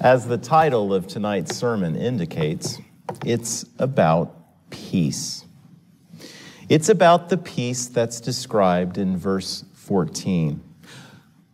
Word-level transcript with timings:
As 0.00 0.26
the 0.26 0.38
title 0.38 0.94
of 0.94 1.06
tonight's 1.06 1.54
sermon 1.54 1.94
indicates, 1.94 2.78
it's 3.22 3.66
about 3.78 4.34
peace. 4.70 5.44
It's 6.70 6.88
about 6.88 7.28
the 7.28 7.36
peace 7.36 7.86
that's 7.86 8.18
described 8.18 8.96
in 8.96 9.18
verse 9.18 9.62
14. 9.74 10.62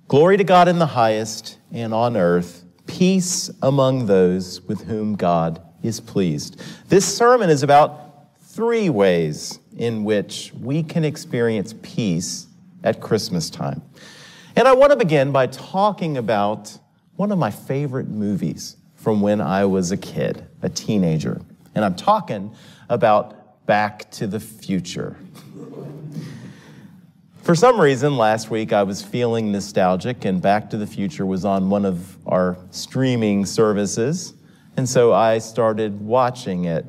Glory 0.06 0.36
to 0.36 0.44
God 0.44 0.68
in 0.68 0.78
the 0.78 0.86
highest, 0.86 1.58
and 1.72 1.92
on 1.92 2.16
earth, 2.16 2.64
peace 2.86 3.50
among 3.62 4.06
those 4.06 4.60
with 4.60 4.82
whom 4.82 5.16
God 5.16 5.60
is 5.82 5.98
pleased. 5.98 6.62
This 6.88 7.04
sermon 7.04 7.50
is 7.50 7.64
about 7.64 8.38
three 8.42 8.88
ways 8.90 9.58
in 9.76 10.04
which 10.04 10.52
we 10.60 10.84
can 10.84 11.04
experience 11.04 11.74
peace 11.82 12.46
at 12.84 13.00
Christmas 13.00 13.50
time. 13.50 13.82
And 14.54 14.68
I 14.68 14.74
want 14.74 14.92
to 14.92 14.96
begin 14.96 15.32
by 15.32 15.48
talking 15.48 16.16
about 16.16 16.78
one 17.16 17.32
of 17.32 17.38
my 17.38 17.50
favorite 17.50 18.08
movies 18.08 18.76
from 18.94 19.20
when 19.20 19.40
I 19.40 19.64
was 19.64 19.90
a 19.90 19.96
kid, 19.96 20.46
a 20.62 20.68
teenager. 20.68 21.40
And 21.74 21.84
I'm 21.84 21.94
talking 21.94 22.54
about 22.88 23.66
Back 23.66 24.10
to 24.12 24.26
the 24.26 24.40
Future. 24.40 25.16
For 27.42 27.54
some 27.54 27.80
reason, 27.80 28.16
last 28.16 28.50
week 28.50 28.72
I 28.72 28.82
was 28.82 29.02
feeling 29.02 29.52
nostalgic, 29.52 30.24
and 30.24 30.42
Back 30.42 30.70
to 30.70 30.76
the 30.76 30.86
Future 30.86 31.24
was 31.24 31.44
on 31.44 31.70
one 31.70 31.84
of 31.84 32.16
our 32.26 32.58
streaming 32.70 33.46
services. 33.46 34.34
And 34.76 34.88
so 34.88 35.12
I 35.12 35.38
started 35.38 36.00
watching 36.00 36.64
it. 36.64 36.84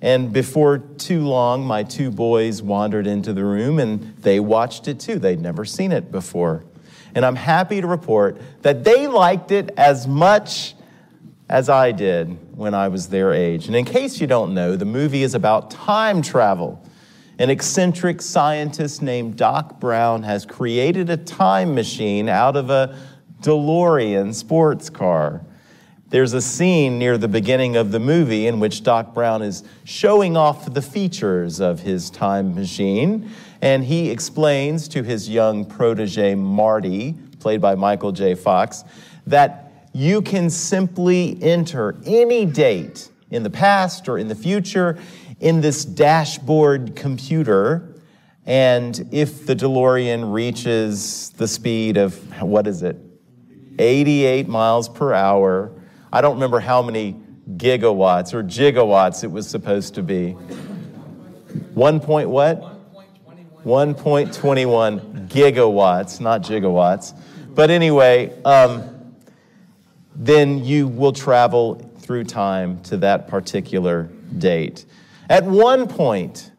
And 0.00 0.32
before 0.32 0.78
too 0.78 1.26
long, 1.26 1.64
my 1.64 1.82
two 1.82 2.10
boys 2.10 2.62
wandered 2.62 3.06
into 3.06 3.32
the 3.32 3.44
room 3.44 3.78
and 3.78 4.16
they 4.18 4.40
watched 4.40 4.88
it 4.88 5.00
too. 5.00 5.18
They'd 5.18 5.40
never 5.40 5.64
seen 5.64 5.90
it 5.90 6.12
before. 6.12 6.64
And 7.16 7.24
I'm 7.24 7.34
happy 7.34 7.80
to 7.80 7.86
report 7.86 8.40
that 8.60 8.84
they 8.84 9.06
liked 9.06 9.50
it 9.50 9.70
as 9.78 10.06
much 10.06 10.74
as 11.48 11.70
I 11.70 11.90
did 11.90 12.54
when 12.54 12.74
I 12.74 12.88
was 12.88 13.08
their 13.08 13.32
age. 13.32 13.68
And 13.68 13.74
in 13.74 13.86
case 13.86 14.20
you 14.20 14.26
don't 14.26 14.52
know, 14.52 14.76
the 14.76 14.84
movie 14.84 15.22
is 15.22 15.34
about 15.34 15.70
time 15.70 16.20
travel. 16.20 16.84
An 17.38 17.48
eccentric 17.48 18.20
scientist 18.20 19.00
named 19.00 19.36
Doc 19.36 19.80
Brown 19.80 20.24
has 20.24 20.44
created 20.44 21.08
a 21.08 21.16
time 21.16 21.74
machine 21.74 22.28
out 22.28 22.54
of 22.54 22.68
a 22.68 22.98
DeLorean 23.40 24.34
sports 24.34 24.90
car. 24.90 25.40
There's 26.08 26.34
a 26.34 26.42
scene 26.42 26.98
near 26.98 27.16
the 27.16 27.28
beginning 27.28 27.76
of 27.76 27.92
the 27.92 27.98
movie 27.98 28.46
in 28.46 28.60
which 28.60 28.82
Doc 28.82 29.14
Brown 29.14 29.40
is 29.40 29.64
showing 29.84 30.36
off 30.36 30.72
the 30.72 30.82
features 30.82 31.60
of 31.60 31.80
his 31.80 32.10
time 32.10 32.54
machine, 32.54 33.30
and 33.62 33.84
he 33.84 34.10
explains 34.10 34.88
to 34.88 35.02
his 35.02 35.28
young 35.28 35.64
protege, 35.64 36.34
Marty, 36.34 37.14
played 37.40 37.60
by 37.60 37.74
Michael 37.74 38.12
J. 38.12 38.34
Fox, 38.34 38.84
that 39.26 39.88
you 39.92 40.20
can 40.20 40.50
simply 40.50 41.38
enter 41.42 41.96
any 42.04 42.44
date 42.44 43.10
in 43.30 43.42
the 43.42 43.50
past 43.50 44.08
or 44.08 44.18
in 44.18 44.28
the 44.28 44.34
future 44.34 44.98
in 45.40 45.60
this 45.60 45.84
dashboard 45.84 46.94
computer. 46.96 47.94
And 48.44 49.08
if 49.10 49.46
the 49.46 49.56
DeLorean 49.56 50.32
reaches 50.32 51.30
the 51.30 51.48
speed 51.48 51.96
of, 51.96 52.14
what 52.42 52.66
is 52.66 52.82
it, 52.82 52.96
88 53.78 54.48
miles 54.48 54.88
per 54.88 55.12
hour, 55.12 55.72
I 56.12 56.20
don't 56.20 56.34
remember 56.34 56.60
how 56.60 56.82
many 56.82 57.20
gigawatts 57.56 58.34
or 58.34 58.42
gigawatts 58.42 59.24
it 59.24 59.30
was 59.30 59.48
supposed 59.48 59.94
to 59.94 60.02
be. 60.02 60.32
One 61.74 62.00
point 62.00 62.28
what? 62.28 62.75
1.21 63.66 65.26
gigawatts, 65.26 66.20
not 66.20 66.42
gigawatts. 66.42 67.18
But 67.48 67.68
anyway, 67.68 68.32
um, 68.44 69.16
then 70.14 70.64
you 70.64 70.86
will 70.86 71.12
travel 71.12 71.74
through 71.98 72.24
time 72.24 72.80
to 72.84 72.96
that 72.98 73.26
particular 73.26 74.04
date. 74.38 74.84
At 75.28 75.42
one 75.42 75.88
point, 75.88 76.52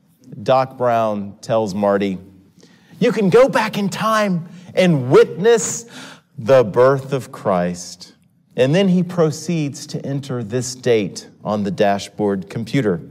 Doc 0.44 0.78
Brown 0.78 1.38
tells 1.40 1.74
Marty, 1.74 2.18
You 3.00 3.14
can 3.14 3.30
go 3.30 3.48
back 3.48 3.78
in 3.78 3.88
time 3.88 4.50
and 4.76 5.10
witness 5.10 5.86
the 6.38 6.66
birth 6.66 7.14
of 7.14 7.32
Christ. 7.32 8.16
And 8.58 8.76
then 8.76 8.90
he 8.90 9.02
proceeds 9.02 9.88
to 9.88 10.06
enter 10.06 10.44
this 10.44 10.76
date 10.76 11.30
on 11.42 11.64
the 11.64 11.72
dashboard 11.72 12.50
computer 12.50 13.02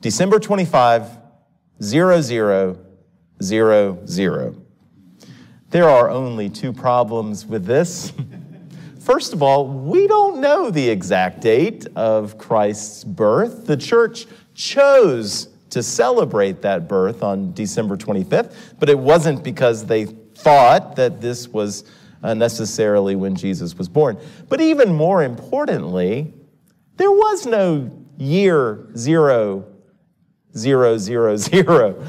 December 0.00 0.40
25, 0.40 1.16
0000. 3.44 4.64
There 5.70 5.88
are 5.88 6.08
only 6.08 6.48
two 6.48 6.72
problems 6.72 7.46
with 7.46 7.64
this. 7.64 8.12
First 9.00 9.32
of 9.32 9.42
all, 9.42 9.66
we 9.66 10.06
don't 10.06 10.40
know 10.40 10.70
the 10.70 10.88
exact 10.88 11.40
date 11.40 11.86
of 11.94 12.38
Christ's 12.38 13.04
birth. 13.04 13.66
The 13.66 13.76
church 13.76 14.26
chose 14.54 15.48
to 15.70 15.82
celebrate 15.82 16.62
that 16.62 16.88
birth 16.88 17.22
on 17.22 17.52
December 17.52 17.96
25th, 17.96 18.54
but 18.78 18.88
it 18.88 18.98
wasn't 18.98 19.42
because 19.42 19.84
they 19.84 20.04
thought 20.04 20.96
that 20.96 21.20
this 21.20 21.48
was 21.48 21.84
uh, 22.22 22.32
necessarily 22.32 23.16
when 23.16 23.34
Jesus 23.34 23.76
was 23.76 23.88
born. 23.88 24.16
But 24.48 24.60
even 24.60 24.94
more 24.94 25.22
importantly, 25.22 26.32
there 26.96 27.10
was 27.10 27.44
no 27.44 27.90
year 28.16 28.86
zero, 28.96 29.66
zero, 30.56 30.96
zero, 30.96 31.36
zero. 31.36 32.06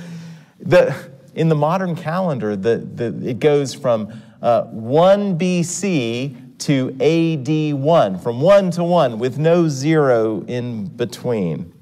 The, 0.59 0.95
in 1.35 1.49
the 1.49 1.55
modern 1.55 1.95
calendar, 1.95 2.55
the, 2.55 2.77
the, 2.77 3.29
it 3.29 3.39
goes 3.39 3.73
from 3.73 4.11
uh, 4.41 4.63
1 4.65 5.37
BC 5.37 6.57
to 6.59 6.89
AD 6.99 7.79
1, 7.79 8.19
from 8.19 8.41
1 8.41 8.71
to 8.71 8.83
1, 8.83 9.19
with 9.19 9.37
no 9.37 9.67
zero 9.67 10.43
in 10.47 10.85
between. 10.85 11.73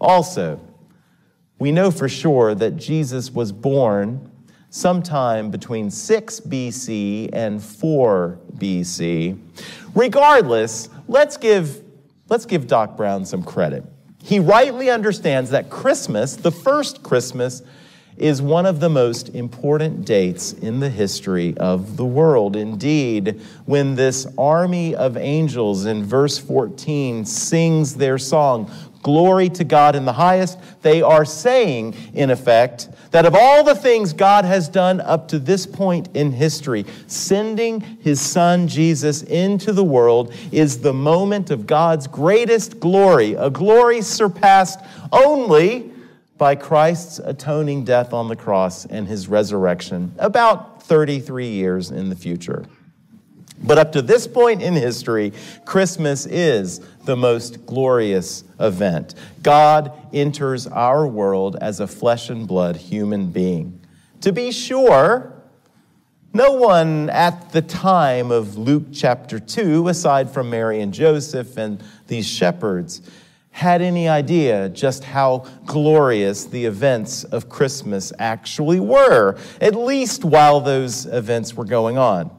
Also, 0.00 0.60
we 1.58 1.72
know 1.72 1.90
for 1.90 2.08
sure 2.08 2.54
that 2.54 2.76
Jesus 2.76 3.30
was 3.30 3.52
born 3.52 4.30
sometime 4.68 5.50
between 5.50 5.90
6 5.90 6.40
BC 6.40 7.30
and 7.32 7.62
4 7.62 8.38
BC. 8.56 9.38
Regardless, 9.94 10.88
let's 11.08 11.36
give, 11.36 11.82
let's 12.28 12.44
give 12.44 12.66
Doc 12.66 12.96
Brown 12.96 13.24
some 13.24 13.42
credit. 13.42 13.84
He 14.22 14.40
rightly 14.40 14.90
understands 14.90 15.50
that 15.50 15.70
Christmas, 15.70 16.36
the 16.36 16.50
first 16.50 17.02
Christmas, 17.02 17.62
is 18.16 18.40
one 18.40 18.66
of 18.66 18.80
the 18.80 18.88
most 18.88 19.28
important 19.30 20.04
dates 20.04 20.52
in 20.52 20.80
the 20.80 20.88
history 20.88 21.56
of 21.58 21.96
the 21.96 22.04
world. 22.04 22.54
Indeed, 22.54 23.40
when 23.66 23.96
this 23.96 24.26
army 24.38 24.94
of 24.94 25.16
angels 25.16 25.84
in 25.84 26.04
verse 26.04 26.38
14 26.38 27.24
sings 27.24 27.94
their 27.94 28.18
song, 28.18 28.70
Glory 29.02 29.50
to 29.50 29.64
God 29.64 29.96
in 29.96 30.06
the 30.06 30.14
highest, 30.14 30.58
they 30.80 31.02
are 31.02 31.26
saying, 31.26 31.94
in 32.14 32.30
effect, 32.30 32.88
that 33.10 33.26
of 33.26 33.34
all 33.34 33.62
the 33.62 33.74
things 33.74 34.14
God 34.14 34.46
has 34.46 34.66
done 34.66 34.98
up 35.02 35.28
to 35.28 35.38
this 35.38 35.66
point 35.66 36.08
in 36.14 36.32
history, 36.32 36.86
sending 37.06 37.80
his 37.80 38.18
son 38.18 38.66
Jesus 38.66 39.22
into 39.22 39.74
the 39.74 39.84
world 39.84 40.32
is 40.50 40.80
the 40.80 40.94
moment 40.94 41.50
of 41.50 41.66
God's 41.66 42.06
greatest 42.06 42.80
glory, 42.80 43.34
a 43.34 43.50
glory 43.50 44.00
surpassed 44.00 44.80
only 45.12 45.92
by 46.36 46.54
Christ's 46.54 47.18
atoning 47.20 47.84
death 47.84 48.12
on 48.12 48.28
the 48.28 48.36
cross 48.36 48.84
and 48.86 49.06
his 49.06 49.28
resurrection 49.28 50.14
about 50.18 50.82
33 50.82 51.48
years 51.48 51.90
in 51.90 52.08
the 52.08 52.16
future. 52.16 52.64
But 53.62 53.78
up 53.78 53.92
to 53.92 54.02
this 54.02 54.26
point 54.26 54.60
in 54.60 54.74
history, 54.74 55.32
Christmas 55.64 56.26
is 56.26 56.80
the 57.04 57.16
most 57.16 57.64
glorious 57.66 58.44
event. 58.60 59.14
God 59.42 59.92
enters 60.12 60.66
our 60.66 61.06
world 61.06 61.56
as 61.60 61.80
a 61.80 61.86
flesh 61.86 62.30
and 62.30 62.46
blood 62.46 62.76
human 62.76 63.30
being. 63.30 63.80
To 64.22 64.32
be 64.32 64.50
sure, 64.50 65.32
no 66.32 66.52
one 66.52 67.08
at 67.10 67.52
the 67.52 67.62
time 67.62 68.32
of 68.32 68.58
Luke 68.58 68.86
chapter 68.92 69.38
2, 69.38 69.88
aside 69.88 70.28
from 70.30 70.50
Mary 70.50 70.80
and 70.80 70.92
Joseph 70.92 71.56
and 71.56 71.82
these 72.08 72.26
shepherds, 72.26 73.02
had 73.54 73.80
any 73.80 74.08
idea 74.08 74.68
just 74.68 75.04
how 75.04 75.46
glorious 75.64 76.44
the 76.46 76.64
events 76.64 77.22
of 77.22 77.48
Christmas 77.48 78.12
actually 78.18 78.80
were, 78.80 79.38
at 79.60 79.76
least 79.76 80.24
while 80.24 80.60
those 80.60 81.06
events 81.06 81.54
were 81.54 81.64
going 81.64 81.96
on. 81.96 82.32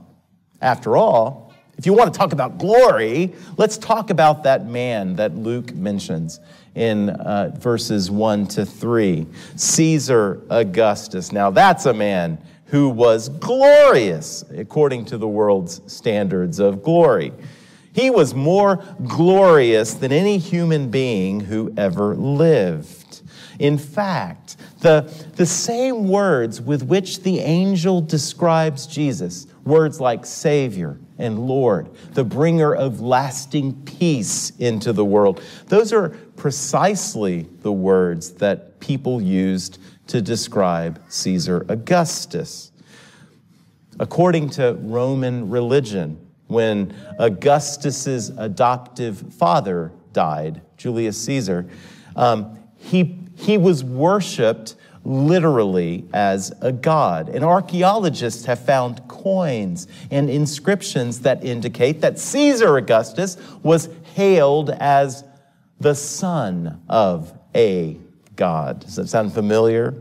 After 0.62 0.98
all, 0.98 1.54
if 1.78 1.86
you 1.86 1.94
want 1.94 2.14
to 2.14 2.18
talk 2.18 2.34
about 2.34 2.58
glory, 2.58 3.34
let's 3.56 3.78
talk 3.78 4.10
about 4.10 4.44
that 4.44 4.68
man 4.68 5.16
that 5.16 5.34
Luke 5.34 5.74
mentions 5.74 6.42
in 6.76 7.12
uh, 7.12 7.52
verses 7.56 8.12
1 8.12 8.48
to 8.48 8.66
3 8.66 9.26
Caesar 9.56 10.42
Augustus. 10.50 11.32
Now, 11.32 11.50
that's 11.50 11.86
a 11.86 11.94
man 11.94 12.38
who 12.66 12.90
was 12.90 13.30
glorious 13.30 14.44
according 14.54 15.06
to 15.06 15.18
the 15.18 15.30
world's 15.30 15.80
standards 15.88 16.60
of 16.60 16.84
glory. 16.84 17.32
He 17.96 18.10
was 18.10 18.36
more 18.36 18.84
glorious 19.08 19.94
than 19.94 20.12
any 20.12 20.38
human 20.38 20.92
being 20.92 21.40
who 21.40 21.74
ever 21.78 22.14
lived. 22.14 23.22
In 23.58 23.78
fact, 23.78 24.58
the, 24.82 25.10
the 25.38 25.46
same 25.46 26.10
words 26.10 26.60
with 26.60 26.84
which 26.84 27.24
the 27.24 27.40
angel 27.40 28.02
describes 28.02 28.86
Jesus, 28.86 29.48
words 29.64 30.02
like 30.02 30.26
Savior 30.26 31.00
and 31.18 31.48
Lord, 31.48 31.90
the 32.14 32.26
bringer 32.26 32.76
of 32.76 33.00
lasting 33.00 33.82
peace 33.84 34.50
into 34.60 34.92
the 34.92 35.06
world, 35.06 35.42
those 35.68 35.94
are 35.94 36.10
precisely 36.36 37.44
the 37.62 37.72
words 37.72 38.32
that 38.34 38.78
people 38.82 39.22
used 39.22 39.80
to 40.08 40.22
describe 40.22 41.02
Caesar 41.08 41.66
Augustus. 41.70 42.74
According 44.02 44.50
to 44.50 44.74
Roman 44.82 45.50
religion, 45.50 46.25
when 46.48 46.96
Augustus's 47.20 48.30
adoptive 48.30 49.34
father 49.34 49.92
died, 50.14 50.62
Julius 50.78 51.22
Caesar, 51.24 51.68
um, 52.16 52.60
he, 52.78 53.20
he 53.36 53.58
was 53.58 53.84
worshiped 53.84 54.76
literally 55.04 56.06
as 56.14 56.52
a 56.62 56.72
god. 56.72 57.30
And 57.30 57.44
archaeologists 57.44 58.46
have 58.46 58.60
found 58.60 59.08
coins 59.08 59.88
and 60.12 60.30
inscriptions 60.30 61.20
that 61.22 61.44
indicate 61.44 62.02
that 62.02 62.20
Caesar 62.20 62.78
Augustus 62.78 63.38
was 63.62 63.90
hailed 64.14 64.72
as 64.72 65.24
the 65.80 65.94
son 65.94 66.82
of 66.90 67.38
a 67.54 67.98
god. 68.36 68.80
Does 68.80 68.96
that 68.96 69.08
sound 69.08 69.34
familiar? 69.34 69.94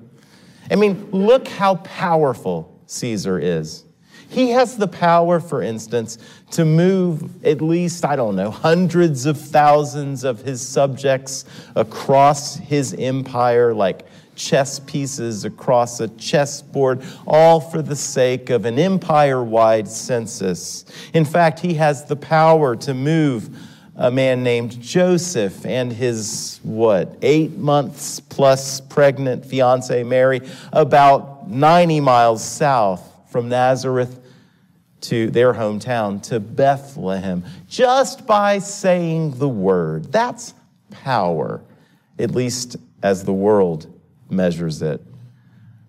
I 0.70 0.76
mean, 0.76 1.10
look 1.10 1.46
how 1.48 1.76
powerful 1.76 2.80
Caesar 2.86 3.38
is. 3.38 3.84
He 4.28 4.50
has 4.50 4.76
the 4.76 4.88
power, 4.88 5.40
for 5.40 5.62
instance, 5.62 6.18
to 6.52 6.64
move 6.64 7.44
at 7.44 7.60
least, 7.60 8.04
I 8.04 8.16
don't 8.16 8.36
know, 8.36 8.50
hundreds 8.50 9.26
of 9.26 9.40
thousands 9.40 10.24
of 10.24 10.40
his 10.40 10.66
subjects 10.66 11.44
across 11.74 12.56
his 12.56 12.94
empire 12.94 13.74
like 13.74 14.06
chess 14.36 14.80
pieces 14.80 15.44
across 15.44 16.00
a 16.00 16.08
chessboard, 16.08 17.02
all 17.26 17.60
for 17.60 17.82
the 17.82 17.96
sake 17.96 18.50
of 18.50 18.64
an 18.64 18.78
empire 18.78 19.42
wide 19.42 19.88
census. 19.88 20.84
In 21.12 21.24
fact, 21.24 21.60
he 21.60 21.74
has 21.74 22.04
the 22.04 22.16
power 22.16 22.76
to 22.76 22.94
move 22.94 23.56
a 23.96 24.10
man 24.10 24.42
named 24.42 24.80
Joseph 24.80 25.64
and 25.64 25.92
his, 25.92 26.58
what, 26.64 27.16
eight 27.22 27.56
months 27.56 28.18
plus 28.18 28.80
pregnant 28.80 29.46
fiancee 29.46 30.02
Mary 30.02 30.40
about 30.72 31.48
90 31.48 32.00
miles 32.00 32.44
south 32.44 33.13
from 33.34 33.48
Nazareth 33.48 34.20
to 35.00 35.28
their 35.28 35.54
hometown, 35.54 36.22
to 36.22 36.38
Bethlehem, 36.38 37.42
just 37.66 38.28
by 38.28 38.60
saying 38.60 39.32
the 39.38 39.48
word. 39.48 40.12
That's 40.12 40.54
power, 40.88 41.60
at 42.16 42.30
least 42.30 42.76
as 43.02 43.24
the 43.24 43.32
world 43.32 43.92
measures 44.30 44.82
it. 44.82 45.02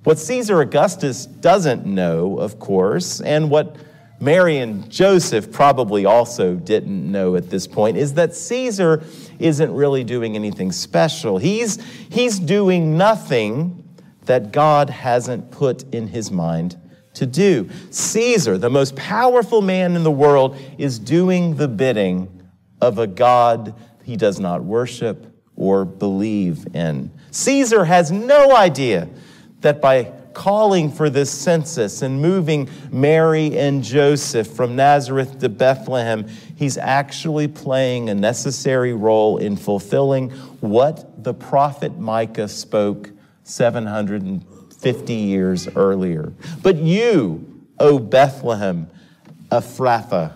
What 0.06 0.18
Caesar 0.18 0.60
Augustus 0.60 1.28
doesn't 1.28 1.86
know, 1.86 2.40
of 2.40 2.58
course, 2.58 3.22
and 3.22 3.52
what 3.52 3.76
Mary 4.20 4.58
and 4.58 4.90
Joseph 4.90 5.52
probably 5.52 6.04
also 6.04 6.56
didn't 6.56 7.12
know 7.12 7.36
at 7.36 7.52
this 7.52 7.68
point, 7.68 7.96
is 7.96 8.16
that 8.16 8.34
Caesar 8.34 9.04
isn't 9.38 9.72
really 9.72 10.04
doing 10.04 10.36
anything 10.36 10.72
special. 10.72 11.38
He's, 11.38 11.80
he's 12.10 12.40
doing 12.40 12.98
nothing 12.98 13.88
that 14.24 14.52
God 14.52 14.90
hasn't 14.90 15.52
put 15.52 15.84
in 15.94 16.08
his 16.08 16.32
mind 16.32 16.78
to 17.16 17.26
do. 17.26 17.70
Caesar, 17.90 18.58
the 18.58 18.70
most 18.70 18.96
powerful 18.96 19.62
man 19.62 19.96
in 19.96 20.04
the 20.04 20.12
world, 20.12 20.58
is 20.78 21.00
doing 21.00 21.56
the 21.56 21.68
bidding 21.68 22.44
of 22.82 23.00
a 23.00 23.08
God 23.08 23.74
he 24.04 24.16
does 24.16 24.40
not 24.40 24.64
worship 24.64 25.26
or 25.56 25.86
believe 25.86 26.68
in. 26.76 27.12
Caesar 27.32 27.86
has 27.86 28.12
no 28.12 28.56
idea 28.56 29.10
that 29.62 29.82
by 29.82 30.12
calling 30.34 30.92
for 30.92 31.10
this 31.10 31.32
census 31.32 32.02
and 32.02 32.22
moving 32.22 32.70
Mary 32.92 33.58
and 33.58 33.84
Joseph 33.84 34.48
from 34.48 34.76
Nazareth 34.76 35.40
to 35.40 35.50
Bethlehem, 35.50 36.28
he's 36.56 36.78
actually 36.78 37.48
playing 37.48 38.10
a 38.10 38.14
necessary 38.14 38.94
role 38.94 39.38
in 39.38 39.56
fulfilling 39.56 40.30
what 40.60 41.24
the 41.24 41.34
prophet 41.34 41.98
Micah 41.98 42.50
spoke 42.50 43.10
750 44.80 45.14
years 45.14 45.68
earlier. 45.76 46.34
But 46.62 46.78
you, 46.78 47.64
O 47.80 48.00
Bethlehem, 48.00 48.88
Ephrathah, 49.50 50.34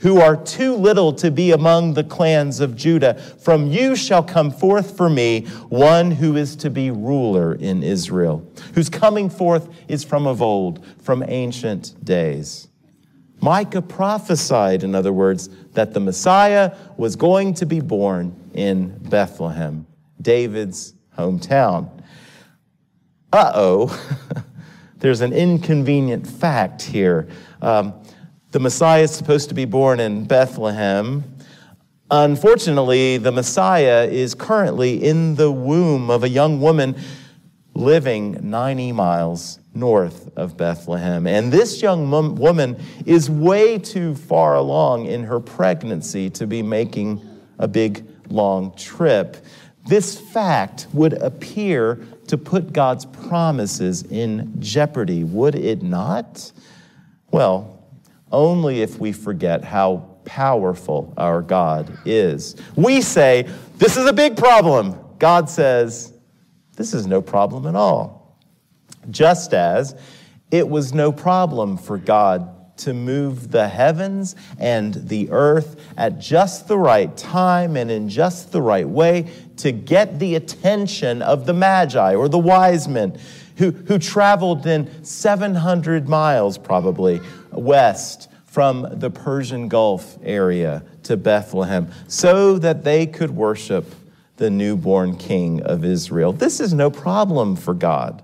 who 0.00 0.20
are 0.20 0.36
too 0.36 0.74
little 0.74 1.12
to 1.12 1.30
be 1.30 1.50
among 1.50 1.94
the 1.94 2.04
clans 2.04 2.60
of 2.60 2.76
Judah. 2.76 3.14
From 3.14 3.66
you 3.66 3.96
shall 3.96 4.22
come 4.22 4.50
forth 4.50 4.96
for 4.96 5.10
me 5.10 5.46
one 5.68 6.12
who 6.12 6.36
is 6.36 6.54
to 6.56 6.70
be 6.70 6.90
ruler 6.90 7.54
in 7.54 7.82
Israel, 7.82 8.48
whose 8.74 8.88
coming 8.88 9.28
forth 9.28 9.68
is 9.88 10.04
from 10.04 10.26
of 10.26 10.40
old, 10.40 10.84
from 11.02 11.24
ancient 11.26 12.04
days. 12.04 12.68
Micah 13.40 13.82
prophesied, 13.82 14.82
in 14.82 14.94
other 14.94 15.12
words, 15.12 15.48
that 15.72 15.94
the 15.94 16.00
Messiah 16.00 16.76
was 16.96 17.16
going 17.16 17.54
to 17.54 17.66
be 17.66 17.80
born 17.80 18.34
in 18.54 18.98
Bethlehem, 19.08 19.86
David's 20.20 20.94
hometown. 21.16 21.97
Uh 23.30 23.52
oh, 23.54 24.22
there's 25.00 25.20
an 25.20 25.34
inconvenient 25.34 26.26
fact 26.26 26.80
here. 26.80 27.28
Um, 27.60 27.92
the 28.52 28.58
Messiah 28.58 29.02
is 29.02 29.14
supposed 29.14 29.50
to 29.50 29.54
be 29.54 29.66
born 29.66 30.00
in 30.00 30.24
Bethlehem. 30.24 31.24
Unfortunately, 32.10 33.18
the 33.18 33.30
Messiah 33.30 34.08
is 34.10 34.34
currently 34.34 35.04
in 35.04 35.34
the 35.34 35.52
womb 35.52 36.10
of 36.10 36.24
a 36.24 36.28
young 36.30 36.58
woman 36.62 36.96
living 37.74 38.38
90 38.48 38.92
miles 38.92 39.58
north 39.74 40.30
of 40.34 40.56
Bethlehem. 40.56 41.26
And 41.26 41.52
this 41.52 41.82
young 41.82 42.10
woman 42.36 42.82
is 43.04 43.28
way 43.28 43.78
too 43.78 44.14
far 44.14 44.56
along 44.56 45.04
in 45.04 45.24
her 45.24 45.38
pregnancy 45.38 46.30
to 46.30 46.46
be 46.46 46.62
making 46.62 47.20
a 47.58 47.68
big, 47.68 48.06
long 48.30 48.74
trip. 48.74 49.36
This 49.86 50.18
fact 50.18 50.86
would 50.94 51.12
appear 51.12 52.06
to 52.28 52.38
put 52.38 52.72
God's 52.72 53.04
promises 53.04 54.02
in 54.04 54.54
jeopardy, 54.60 55.24
would 55.24 55.54
it 55.54 55.82
not? 55.82 56.52
Well, 57.30 57.82
only 58.30 58.82
if 58.82 58.98
we 58.98 59.12
forget 59.12 59.64
how 59.64 60.16
powerful 60.24 61.12
our 61.16 61.40
God 61.40 61.98
is. 62.04 62.56
We 62.76 63.00
say, 63.00 63.48
This 63.76 63.96
is 63.96 64.06
a 64.06 64.12
big 64.12 64.36
problem. 64.36 64.98
God 65.18 65.48
says, 65.48 66.12
This 66.76 66.94
is 66.94 67.06
no 67.06 67.22
problem 67.22 67.66
at 67.66 67.74
all. 67.74 68.38
Just 69.10 69.54
as 69.54 69.98
it 70.50 70.68
was 70.68 70.92
no 70.92 71.12
problem 71.12 71.76
for 71.76 71.98
God 71.98 72.54
to 72.78 72.94
move 72.94 73.50
the 73.50 73.68
heavens 73.68 74.34
and 74.58 74.94
the 74.94 75.30
earth 75.30 75.80
at 75.96 76.18
just 76.18 76.68
the 76.68 76.78
right 76.78 77.16
time 77.16 77.76
and 77.76 77.90
in 77.90 78.08
just 78.08 78.52
the 78.52 78.62
right 78.62 78.88
way 78.88 79.30
to 79.58 79.72
get 79.72 80.18
the 80.18 80.34
attention 80.34 81.22
of 81.22 81.46
the 81.46 81.52
Magi 81.54 82.14
or 82.14 82.28
the 82.28 82.38
wise 82.38 82.88
men 82.88 83.18
who, 83.56 83.70
who 83.70 83.98
traveled 83.98 84.62
then 84.62 85.04
700 85.04 86.08
miles 86.08 86.58
probably 86.58 87.20
west 87.50 88.28
from 88.46 88.86
the 88.90 89.10
Persian 89.10 89.68
Gulf 89.68 90.18
area 90.22 90.82
to 91.04 91.16
Bethlehem 91.16 91.90
so 92.06 92.58
that 92.58 92.84
they 92.84 93.06
could 93.06 93.30
worship 93.30 93.94
the 94.36 94.50
newborn 94.50 95.16
king 95.16 95.62
of 95.62 95.84
Israel. 95.84 96.32
This 96.32 96.60
is 96.60 96.72
no 96.72 96.90
problem 96.90 97.56
for 97.56 97.74
God. 97.74 98.22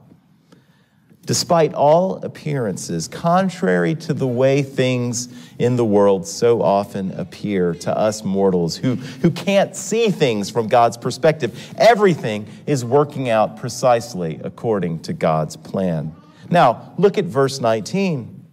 Despite 1.27 1.73
all 1.73 2.17
appearances, 2.17 3.09
contrary 3.09 3.95
to 3.97 4.13
the 4.13 4.27
way 4.27 4.63
things 4.63 5.29
in 5.59 5.77
the 5.77 5.85
world 5.85 6.27
so 6.27 6.61
often 6.61 7.13
appear 7.13 7.75
to 7.75 7.97
us 7.97 8.23
mortals 8.25 8.77
who, 8.77 8.97
who 8.97 9.31
can't 9.31 9.75
see 9.75 10.11
things 10.11 10.51
from 10.51 10.69
God's 10.69 10.99
perspective, 10.99 11.75
everything 11.79 12.47
is 12.67 12.85
working 12.85 13.31
out 13.31 13.57
precisely 13.57 14.39
according 14.45 15.01
to 15.01 15.15
God's 15.15 15.57
plan. 15.57 16.15
Now, 16.51 16.93
look 16.99 17.17
at 17.17 17.25
verse 17.25 17.59
19. 17.59 18.45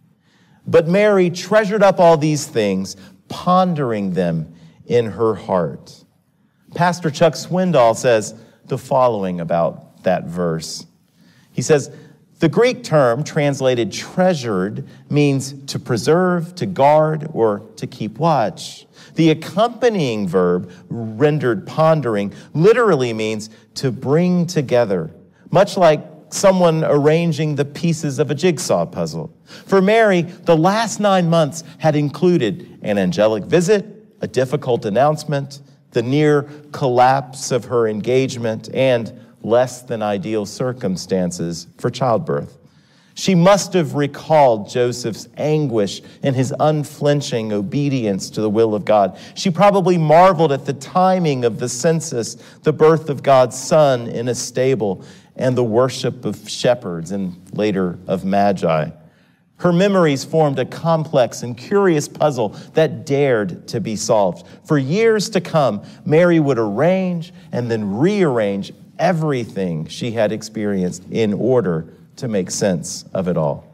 But 0.65 0.87
Mary 0.87 1.29
treasured 1.29 1.83
up 1.83 1.99
all 1.99 2.15
these 2.15 2.47
things, 2.47 2.95
pondering 3.27 4.13
them 4.13 4.55
in 4.85 5.07
her 5.07 5.35
heart. 5.35 6.05
Pastor 6.73 7.11
Chuck 7.11 7.33
Swindoll 7.33 7.97
says 7.97 8.33
the 8.65 8.77
following 8.77 9.41
about 9.41 10.03
that 10.03 10.25
verse. 10.25 10.85
He 11.51 11.61
says, 11.61 11.91
the 12.41 12.49
Greek 12.49 12.83
term 12.83 13.23
translated 13.23 13.91
treasured 13.91 14.87
means 15.11 15.53
to 15.67 15.77
preserve, 15.77 16.55
to 16.55 16.65
guard, 16.65 17.29
or 17.33 17.59
to 17.75 17.85
keep 17.85 18.17
watch. 18.17 18.87
The 19.13 19.29
accompanying 19.29 20.27
verb, 20.27 20.71
rendered 20.89 21.67
pondering, 21.67 22.33
literally 22.55 23.13
means 23.13 23.51
to 23.75 23.91
bring 23.91 24.47
together, 24.47 25.11
much 25.51 25.77
like 25.77 26.03
someone 26.31 26.83
arranging 26.83 27.57
the 27.57 27.65
pieces 27.65 28.17
of 28.17 28.31
a 28.31 28.35
jigsaw 28.35 28.87
puzzle. 28.87 29.31
For 29.45 29.79
Mary, 29.79 30.23
the 30.23 30.57
last 30.57 30.99
nine 30.99 31.29
months 31.29 31.63
had 31.77 31.95
included 31.95 32.79
an 32.81 32.97
angelic 32.97 33.43
visit, 33.43 33.85
a 34.21 34.27
difficult 34.27 34.85
announcement, 34.85 35.61
the 35.91 36.01
near 36.01 36.49
collapse 36.71 37.51
of 37.51 37.65
her 37.65 37.87
engagement, 37.87 38.73
and 38.73 39.13
less 39.43 39.81
than 39.81 40.01
ideal 40.01 40.45
circumstances 40.45 41.67
for 41.77 41.89
childbirth. 41.89 42.57
She 43.13 43.35
must 43.35 43.73
have 43.73 43.95
recalled 43.95 44.69
Joseph's 44.69 45.27
anguish 45.37 46.01
and 46.23 46.35
his 46.35 46.53
unflinching 46.59 47.51
obedience 47.51 48.29
to 48.31 48.41
the 48.41 48.49
will 48.49 48.73
of 48.73 48.85
God. 48.85 49.17
She 49.35 49.51
probably 49.51 49.97
marveled 49.97 50.51
at 50.51 50.65
the 50.65 50.73
timing 50.73 51.43
of 51.43 51.59
the 51.59 51.67
census, 51.67 52.35
the 52.63 52.73
birth 52.73 53.09
of 53.09 53.21
God's 53.21 53.57
son 53.57 54.07
in 54.07 54.29
a 54.29 54.35
stable, 54.35 55.03
and 55.35 55.57
the 55.57 55.63
worship 55.63 56.23
of 56.25 56.47
shepherds 56.49 57.11
and 57.11 57.35
later 57.53 57.99
of 58.07 58.23
magi. 58.23 58.89
Her 59.57 59.71
memories 59.71 60.23
formed 60.23 60.57
a 60.57 60.65
complex 60.65 61.43
and 61.43 61.55
curious 61.55 62.07
puzzle 62.07 62.49
that 62.73 63.05
dared 63.05 63.67
to 63.67 63.79
be 63.79 63.95
solved. 63.95 64.47
For 64.65 64.79
years 64.79 65.29
to 65.31 65.41
come, 65.41 65.83
Mary 66.03 66.39
would 66.39 66.57
arrange 66.57 67.31
and 67.51 67.69
then 67.69 67.97
rearrange 67.97 68.71
everything 69.01 69.87
she 69.87 70.11
had 70.11 70.31
experienced 70.31 71.03
in 71.11 71.33
order 71.33 71.87
to 72.17 72.27
make 72.27 72.51
sense 72.51 73.03
of 73.13 73.27
it 73.27 73.35
all. 73.35 73.65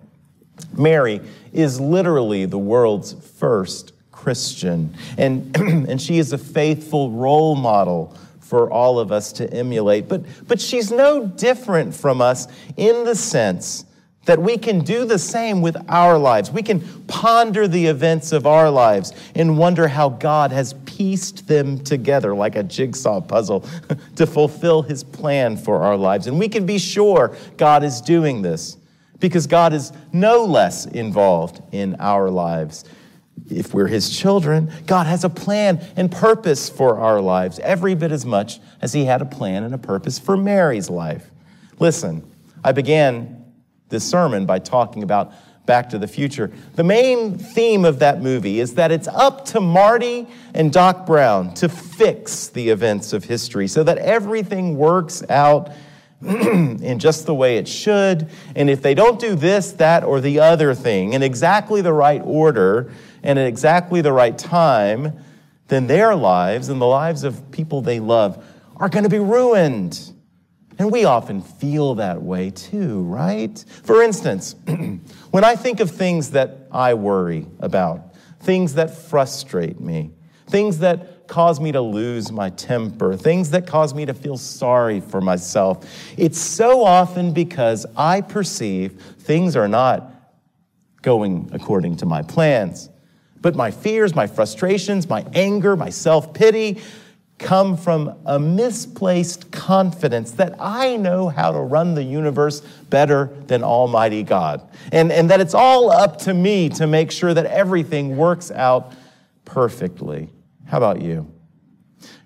Mary 0.76 1.22
is 1.54 1.80
literally 1.80 2.46
the 2.46 2.58
world's 2.58 3.14
first 3.38 3.92
Christian, 4.12 4.96
and, 5.18 5.56
and 5.58 6.02
she 6.02 6.18
is 6.18 6.34
a 6.34 6.38
faithful 6.38 7.12
role 7.12 7.56
model 7.56 8.16
for 8.40 8.72
all 8.72 9.00
of 9.00 9.12
us 9.12 9.34
to 9.34 9.54
emulate. 9.54 10.08
But, 10.08 10.24
but 10.48 10.62
she's 10.62 10.90
no 10.92 11.28
different 11.28 11.94
from 11.94 12.22
us 12.22 12.48
in 12.78 13.04
the 13.04 13.16
sense 13.16 13.86
that 14.26 14.42
we 14.42 14.58
can 14.58 14.80
do 14.80 15.06
the 15.06 15.20
same 15.20 15.62
with 15.62 15.78
our 15.90 16.18
lives. 16.18 16.52
We 16.52 16.62
can 16.62 16.82
ponder 17.08 17.68
the 17.68 17.86
events 17.88 18.32
of 18.32 18.46
our 18.46 18.70
lives 18.70 19.14
and 19.36 19.58
wonder 19.58 19.88
how 19.88 20.10
God 20.10 20.52
has 20.52 20.74
pieced 20.98 21.48
them 21.48 21.78
together 21.84 22.34
like 22.34 22.56
a 22.56 22.64
jigsaw 22.64 23.22
puzzle 23.22 23.64
to 24.16 24.26
fulfill 24.26 24.82
his 24.82 25.04
plan 25.04 25.56
for 25.56 25.84
our 25.84 25.96
lives. 25.96 26.26
And 26.26 26.40
we 26.40 26.50
can 26.50 26.66
be 26.66 26.80
sure 26.80 27.36
God 27.56 27.84
is 27.84 28.02
doing 28.02 28.42
this 28.42 28.78
because 29.20 29.46
God 29.46 29.74
is 29.74 29.94
no 30.12 30.44
less 30.44 30.88
involved 30.88 31.62
in 31.72 31.96
our 32.00 32.32
lives. 32.32 32.84
If 33.48 33.76
we're 33.76 33.88
his 33.88 34.10
children, 34.18 34.72
God 34.88 35.06
has 35.06 35.24
a 35.24 35.30
plan 35.30 35.86
and 35.96 36.12
purpose 36.12 36.68
for 36.68 36.98
our 36.98 37.22
lives 37.22 37.60
every 37.60 37.94
bit 37.94 38.12
as 38.12 38.26
much 38.26 38.60
as 38.82 38.92
he 38.92 39.06
had 39.06 39.22
a 39.22 39.26
plan 39.26 39.64
and 39.64 39.76
a 39.76 39.78
purpose 39.78 40.18
for 40.18 40.36
Mary's 40.36 40.90
life. 40.90 41.30
Listen, 41.78 42.28
I 42.64 42.72
began 42.72 43.46
this 43.90 44.04
sermon 44.04 44.48
by 44.48 44.58
talking 44.58 45.04
about 45.04 45.32
Back 45.68 45.90
to 45.90 46.00
the 46.00 46.08
Future. 46.08 46.52
The 46.74 46.84
main 46.84 47.38
theme 47.38 47.86
of 47.86 48.00
that 48.00 48.24
movie 48.24 48.60
is 48.60 48.74
that 48.74 48.92
it's 48.92 49.08
up 49.08 49.46
to 49.46 49.60
Marty 49.60 50.26
and 50.56 50.74
Doc 50.74 51.06
Brown 51.06 51.54
to 51.56 51.70
fix 51.70 52.48
the 52.48 52.70
events 52.70 53.14
of 53.14 53.26
history 53.26 53.68
so 53.68 53.84
that 53.84 54.00
everything 54.00 54.78
works 54.78 55.22
out 55.30 55.70
in 56.22 56.98
just 56.98 57.28
the 57.28 57.36
way 57.36 57.58
it 57.58 57.68
should. 57.68 58.28
And 58.56 58.70
if 58.70 58.82
they 58.82 58.96
don't 58.96 59.20
do 59.20 59.36
this, 59.36 59.74
that, 59.74 60.04
or 60.04 60.20
the 60.20 60.40
other 60.40 60.74
thing 60.74 61.14
in 61.14 61.22
exactly 61.22 61.82
the 61.82 61.94
right 61.94 62.22
order 62.24 62.92
and 63.22 63.38
at 63.38 63.46
exactly 63.46 64.02
the 64.02 64.14
right 64.14 64.36
time, 64.36 65.24
then 65.68 65.86
their 65.88 66.16
lives 66.16 66.70
and 66.70 66.82
the 66.82 66.88
lives 66.88 67.24
of 67.24 67.52
people 67.52 67.82
they 67.82 68.00
love 68.00 68.44
are 68.78 68.90
going 68.90 69.04
to 69.04 69.10
be 69.10 69.20
ruined. 69.20 70.14
And 70.80 70.92
we 70.92 71.06
often 71.06 71.42
feel 71.42 71.96
that 71.96 72.22
way 72.22 72.52
too, 72.52 73.02
right? 73.04 73.64
For 73.84 74.04
instance, 74.04 74.56
when 75.32 75.44
I 75.44 75.56
think 75.56 75.80
of 75.80 75.90
things 75.90 76.32
that 76.32 76.68
I 76.72 76.94
worry 76.94 77.48
about, 77.60 78.14
things 78.42 78.76
that 78.76 78.96
frustrate 78.96 79.80
me, 79.80 80.12
things 80.48 80.80
that 80.80 81.28
cause 81.28 81.60
me 81.60 81.72
to 81.72 81.82
lose 81.82 82.32
my 82.32 82.50
temper, 82.52 83.16
things 83.16 83.50
that 83.52 83.66
cause 83.68 83.94
me 83.94 84.06
to 84.06 84.14
feel 84.14 84.38
sorry 84.38 85.00
for 85.02 85.20
myself, 85.20 85.86
it's 86.16 86.40
so 86.40 86.84
often 86.84 87.34
because 87.34 87.86
I 87.96 88.22
perceive 88.22 89.02
things 89.20 89.56
are 89.56 89.68
not 89.68 90.14
going 91.02 91.50
according 91.54 91.98
to 91.98 92.06
my 92.06 92.22
plans. 92.22 92.90
But 93.42 93.56
my 93.56 93.72
fears, 93.72 94.16
my 94.16 94.28
frustrations, 94.28 95.08
my 95.10 95.26
anger, 95.34 95.76
my 95.76 95.90
self 95.90 96.34
pity, 96.34 96.82
come 97.40 97.78
from 97.78 98.18
a 98.26 98.40
misplaced 98.40 99.52
confidence 99.52 100.32
that 100.32 100.56
I 100.60 100.98
know 100.98 101.30
how 101.30 101.52
to 101.52 101.60
run 101.60 101.94
the 101.94 102.04
universe 102.04 102.62
better 102.90 103.30
than 103.46 103.64
Almighty 103.64 104.24
God. 104.24 104.68
And, 104.92 105.12
and 105.12 105.30
that 105.30 105.40
it's 105.40 105.54
all 105.54 105.92
up 105.92 106.18
to 106.20 106.34
me 106.34 106.70
to 106.70 106.88
make 106.88 107.12
sure 107.12 107.34
that 107.34 107.46
everything 107.46 108.18
works 108.18 108.50
out 108.50 108.94
perfectly. 109.46 110.30
How 110.66 110.78
about 110.78 111.02
you? 111.02 111.32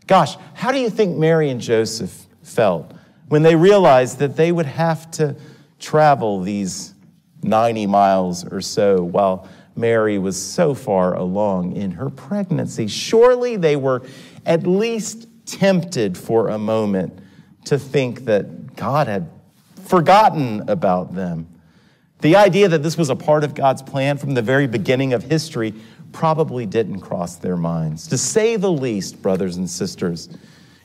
Gosh, 0.08 0.36
how 0.54 0.72
do 0.72 0.80
you 0.80 0.90
think 0.90 1.18
Mary 1.18 1.50
and 1.50 1.60
Joseph 1.60 2.26
felt 2.42 2.92
when 3.28 3.44
they 3.44 3.56
realized 3.56 4.20
that 4.20 4.36
they 4.36 4.52
would 4.52 4.66
have 4.66 5.12
to 5.12 5.36
travel 5.80 6.42
these 6.42 6.94
90 7.44 7.86
miles 7.88 8.46
or 8.46 8.62
so 8.62 9.04
while 9.04 9.48
Mary 9.76 10.18
was 10.18 10.42
so 10.42 10.74
far 10.74 11.16
along 11.16 11.76
in 11.76 11.92
her 11.92 12.10
pregnancy? 12.10 12.88
Surely 12.88 13.56
they 13.58 13.76
were 13.76 14.02
at 14.46 14.66
least 14.66 15.28
tempted 15.46 16.18
for 16.18 16.50
a 16.50 16.58
moment 16.58 17.20
to 17.66 17.78
think 17.78 18.26
that 18.26 18.76
God 18.76 19.08
had 19.08 19.30
forgotten 19.86 20.70
about 20.70 21.14
them. 21.14 21.48
The 22.20 22.36
idea 22.36 22.68
that 22.70 22.84
this 22.84 22.98
was 22.98 23.10
a 23.10 23.16
part 23.16 23.44
of 23.44 23.56
God's 23.56 23.82
plan 23.82 24.18
from 24.18 24.34
the 24.34 24.42
very 24.42 24.68
beginning 24.68 25.14
of 25.14 25.24
history 25.24 25.74
probably 26.12 26.66
didn't 26.66 27.02
cross 27.02 27.38
their 27.38 27.58
minds. 27.58 28.08
To 28.08 28.18
say 28.18 28.56
the 28.58 28.72
least, 28.72 29.22
brothers 29.22 29.58
and 29.58 29.70
sisters, 29.70 30.30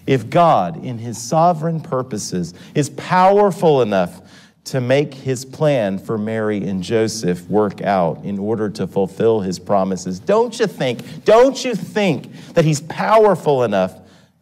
if 0.07 0.31
God, 0.31 0.85
in 0.85 0.99
his 0.99 1.21
sovereign 1.21 1.81
purposes, 1.81 2.55
is 2.75 2.91
powerful 2.91 3.83
enough 3.83 4.23
to 4.67 4.81
make 4.81 5.15
his 5.15 5.45
plan 5.45 5.97
for 5.97 6.19
Mary 6.19 6.59
and 6.65 6.83
Joseph 6.83 7.49
work 7.49 7.83
out 7.83 8.25
in 8.25 8.37
order 8.37 8.69
to 8.71 8.87
fulfill 8.89 9.41
his 9.41 9.61
promises. 9.61 10.19
Don't 10.19 10.59
you 10.59 10.67
think, 10.67 11.25
don't 11.25 11.65
you 11.65 11.77
think 11.77 12.33
that 12.55 12.65
he's 12.65 12.81
powerful 12.83 13.63
enough 13.63 13.97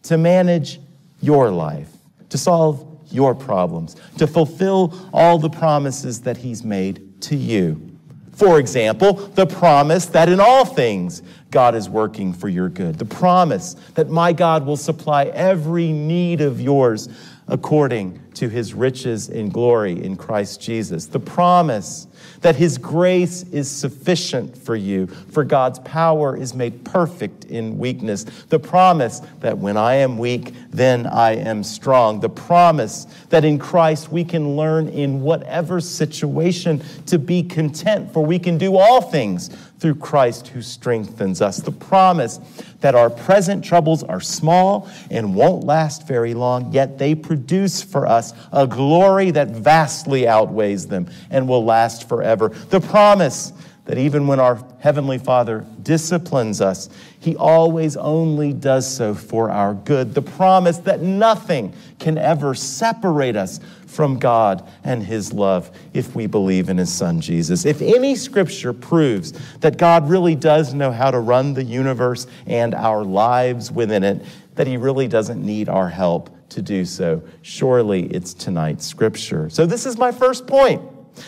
to 0.04 0.16
manage 0.16 0.80
your 1.20 1.50
life, 1.50 1.90
to 2.30 2.38
solve 2.38 3.02
your 3.10 3.34
problems, 3.34 3.96
to 4.16 4.26
fulfill 4.26 4.98
all 5.12 5.38
the 5.38 5.50
promises 5.50 6.22
that 6.22 6.38
he's 6.38 6.64
made 6.64 7.20
to 7.20 7.36
you? 7.36 7.90
For 8.32 8.58
example, 8.58 9.12
the 9.12 9.46
promise 9.46 10.06
that 10.06 10.30
in 10.30 10.40
all 10.40 10.64
things 10.64 11.22
God 11.50 11.74
is 11.74 11.88
working 11.88 12.32
for 12.32 12.48
your 12.48 12.68
good. 12.68 12.98
The 12.98 13.04
promise 13.04 13.74
that 13.94 14.08
my 14.08 14.32
God 14.32 14.66
will 14.66 14.76
supply 14.76 15.26
every 15.26 15.92
need 15.92 16.40
of 16.40 16.60
yours 16.60 17.08
according 17.46 18.20
to 18.34 18.48
his 18.48 18.74
riches 18.74 19.28
in 19.28 19.48
glory 19.48 20.02
in 20.02 20.16
Christ 20.16 20.60
Jesus. 20.60 21.06
The 21.06 21.20
promise 21.20 22.06
that 22.40 22.56
his 22.56 22.78
grace 22.78 23.42
is 23.44 23.70
sufficient 23.70 24.56
for 24.56 24.74
you, 24.74 25.06
for 25.06 25.44
God's 25.44 25.78
power 25.80 26.36
is 26.36 26.54
made 26.54 26.84
perfect 26.84 27.44
in 27.44 27.78
weakness. 27.78 28.24
The 28.48 28.58
promise 28.58 29.20
that 29.40 29.58
when 29.58 29.76
I 29.76 29.94
am 29.96 30.18
weak, 30.18 30.54
then 30.70 31.06
I 31.06 31.36
am 31.36 31.62
strong. 31.62 32.20
The 32.20 32.28
promise 32.28 33.06
that 33.28 33.44
in 33.44 33.58
Christ 33.58 34.10
we 34.10 34.24
can 34.24 34.56
learn 34.56 34.88
in 34.88 35.20
whatever 35.20 35.80
situation 35.80 36.82
to 37.06 37.18
be 37.18 37.42
content, 37.42 38.12
for 38.12 38.24
we 38.24 38.38
can 38.38 38.58
do 38.58 38.76
all 38.76 39.00
things 39.00 39.50
through 39.84 39.96
Christ 39.96 40.48
who 40.48 40.62
strengthens 40.62 41.42
us. 41.42 41.58
The 41.58 41.70
promise 41.70 42.40
that 42.80 42.94
our 42.94 43.10
present 43.10 43.62
troubles 43.62 44.02
are 44.02 44.18
small 44.18 44.88
and 45.10 45.34
won't 45.34 45.64
last 45.64 46.08
very 46.08 46.32
long, 46.32 46.72
yet 46.72 46.96
they 46.96 47.14
produce 47.14 47.82
for 47.82 48.06
us 48.06 48.32
a 48.50 48.66
glory 48.66 49.30
that 49.32 49.50
vastly 49.50 50.26
outweighs 50.26 50.86
them 50.86 51.06
and 51.28 51.46
will 51.46 51.66
last 51.66 52.08
forever. 52.08 52.48
The 52.48 52.80
promise 52.80 53.52
that 53.84 53.98
even 53.98 54.26
when 54.26 54.40
our 54.40 54.64
Heavenly 54.80 55.18
Father 55.18 55.66
disciplines 55.82 56.60
us, 56.60 56.88
He 57.20 57.36
always 57.36 57.96
only 57.96 58.52
does 58.52 58.90
so 58.90 59.14
for 59.14 59.50
our 59.50 59.74
good. 59.74 60.14
The 60.14 60.22
promise 60.22 60.78
that 60.78 61.02
nothing 61.02 61.74
can 61.98 62.16
ever 62.16 62.54
separate 62.54 63.36
us 63.36 63.60
from 63.86 64.18
God 64.18 64.66
and 64.84 65.02
His 65.02 65.32
love 65.32 65.70
if 65.92 66.14
we 66.16 66.26
believe 66.26 66.70
in 66.70 66.78
His 66.78 66.92
Son 66.92 67.20
Jesus. 67.20 67.66
If 67.66 67.82
any 67.82 68.16
scripture 68.16 68.72
proves 68.72 69.32
that 69.58 69.76
God 69.76 70.08
really 70.08 70.34
does 70.34 70.72
know 70.72 70.90
how 70.90 71.10
to 71.10 71.20
run 71.20 71.52
the 71.52 71.64
universe 71.64 72.26
and 72.46 72.74
our 72.74 73.04
lives 73.04 73.70
within 73.70 74.02
it, 74.02 74.24
that 74.54 74.66
He 74.66 74.78
really 74.78 75.08
doesn't 75.08 75.44
need 75.44 75.68
our 75.68 75.90
help 75.90 76.30
to 76.50 76.62
do 76.62 76.86
so, 76.86 77.22
surely 77.42 78.06
it's 78.06 78.32
tonight's 78.32 78.86
scripture. 78.86 79.50
So, 79.50 79.66
this 79.66 79.84
is 79.84 79.98
my 79.98 80.10
first 80.10 80.46
point. 80.46 80.80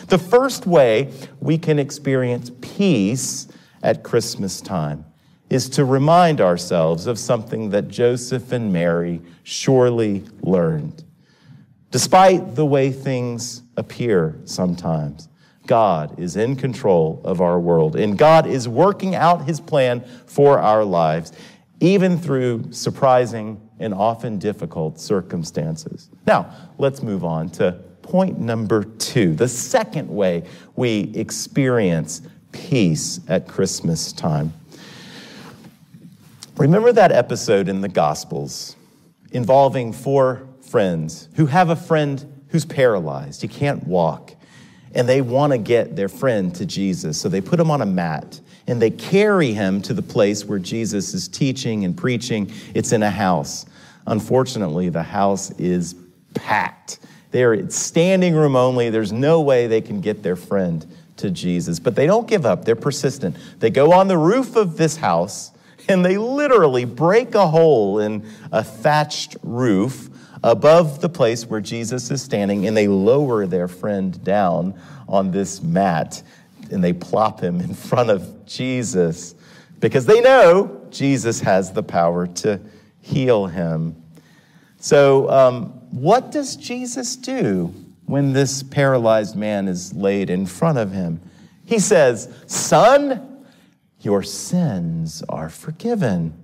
The 0.09 0.19
first 0.19 0.67
way 0.67 1.13
we 1.41 1.59
can 1.59 1.79
experience 1.79 2.51
peace 2.61 3.49
at 3.83 4.03
Christmas 4.03 4.61
time 4.61 5.05
is 5.49 5.69
to 5.71 5.85
remind 5.85 6.41
ourselves 6.41 7.07
of 7.07 7.19
something 7.19 7.71
that 7.71 7.89
Joseph 7.89 8.51
and 8.53 8.73
Mary 8.73 9.23
surely 9.45 10.25
learned. 10.41 11.05
Despite 11.93 12.57
the 12.57 12.67
way 12.67 12.91
things 12.91 13.63
appear 13.77 14.41
sometimes, 14.45 15.29
God 15.67 16.19
is 16.19 16.37
in 16.37 16.57
control 16.57 17.21
of 17.25 17.41
our 17.41 17.59
world, 17.61 17.97
and 17.97 18.19
God 18.19 18.47
is 18.47 18.69
working 18.69 19.15
out 19.15 19.47
his 19.47 19.61
plan 19.61 20.05
for 20.27 20.59
our 20.59 20.85
lives. 20.85 21.33
even 21.81 22.19
through 22.19 22.73
surprising 22.73 23.61
and 23.79 23.93
often 23.93 24.39
difficult 24.39 24.99
circumstances. 24.99 26.09
Now, 26.27 26.51
let's 26.79 27.03
move 27.03 27.25
on 27.25 27.51
to 27.51 27.79
point 28.07 28.39
number 28.39 28.85
two 28.85 29.35
the 29.35 29.49
second 29.49 30.09
way 30.09 30.45
we 30.77 31.11
experience 31.15 32.23
peace 32.53 33.21
at 33.29 33.49
Christmas 33.49 34.13
time. 34.13 34.53
Remember 36.57 36.93
that 36.93 37.11
episode 37.13 37.69
in 37.69 37.81
the 37.81 37.89
Gospels 37.89 38.77
involving 39.33 39.93
four 39.93 40.47
friends 40.63 41.29
who 41.35 41.47
have 41.47 41.69
a 41.71 41.77
friend 41.77 42.45
who's 42.49 42.65
paralyzed, 42.65 43.43
he 43.43 43.49
can't 43.49 43.85
walk, 43.87 44.33
and 44.95 45.09
they 45.09 45.21
want 45.21 45.53
to 45.53 45.59
get 45.59 45.97
their 45.97 46.09
friend 46.09 46.55
to 46.55 46.65
Jesus. 46.65 47.21
So 47.21 47.29
they 47.29 47.41
put 47.41 47.59
him 47.59 47.71
on 47.71 47.83
a 47.83 47.87
mat 47.87 48.41
and 48.69 48.81
they 48.81 48.91
carry 48.91 49.53
him 49.53 49.83
to 49.83 49.93
the 49.93 50.03
place 50.03 50.45
where 50.45 50.59
Jesus 50.59 51.13
is 51.13 51.29
teaching 51.29 51.85
and 51.85 51.97
preaching. 51.97 52.53
It's 52.73 52.93
in 52.93 53.03
a 53.03 53.11
house. 53.11 53.67
Unfortunately, 54.07 54.89
the 54.89 55.03
house 55.03 55.51
is 55.53 55.97
packed. 56.35 57.01
They're 57.31 57.69
standing 57.71 58.35
room 58.35 58.57
only. 58.57 58.91
There's 58.91 59.13
no 59.13 59.41
way 59.41 59.67
they 59.67 59.81
can 59.81 60.01
get 60.01 60.23
their 60.23 60.37
friend 60.37 60.87
to 61.19 61.31
Jesus. 61.31 61.79
But 61.79 61.95
they 61.95 62.07
don't 62.07 62.29
give 62.29 62.47
up, 62.47 62.65
they're 62.65 62.77
persistent. 62.77 63.37
They 63.59 63.71
go 63.71 63.93
on 63.93 64.09
the 64.09 64.19
roof 64.19 64.57
of 64.57 64.77
this 64.77 64.97
house 64.97 65.51
and 65.89 66.05
they 66.05 66.19
literally 66.19 66.85
break 66.85 67.35
a 67.35 67.47
hole 67.47 68.01
in 68.01 68.29
a 68.53 68.63
thatched 68.63 69.37
roof 69.43 70.11
above 70.43 71.01
the 71.01 71.09
place 71.09 71.47
where 71.47 71.61
Jesus 71.61 72.11
is 72.11 72.23
standing 72.23 72.67
and 72.67 72.77
they 72.77 72.89
lower 72.89 73.47
their 73.47 73.69
friend 73.69 74.23
down 74.23 74.79
on 75.09 75.31
this 75.31 75.63
mat 75.63 76.23
and 76.71 76.83
they 76.83 76.93
plop 76.93 77.41
him 77.41 77.61
in 77.61 77.75
front 77.75 78.11
of 78.11 78.47
Jesus 78.47 79.35
because 79.81 80.07
they 80.07 80.21
know 80.21 80.81
Jesus 80.91 81.41
has 81.41 81.73
the 81.73 81.83
power 81.83 82.27
to 82.27 82.61
heal 83.01 83.47
him. 83.47 84.03
So, 84.87 85.29
um, 85.29 85.65
what 85.91 86.31
does 86.31 86.55
Jesus 86.55 87.17
do 87.17 87.75
when 88.05 88.35
this 88.35 88.63
paralyzed 88.63 89.35
man 89.35 89.67
is 89.67 89.93
laid 89.93 90.31
in 90.31 90.47
front 90.47 90.79
of 90.79 90.93
him? 90.93 91.21
He 91.65 91.81
says, 91.81 92.33
Son, 92.47 93.45
your 93.99 94.23
sins 94.23 95.25
are 95.29 95.49
forgiven. 95.49 96.41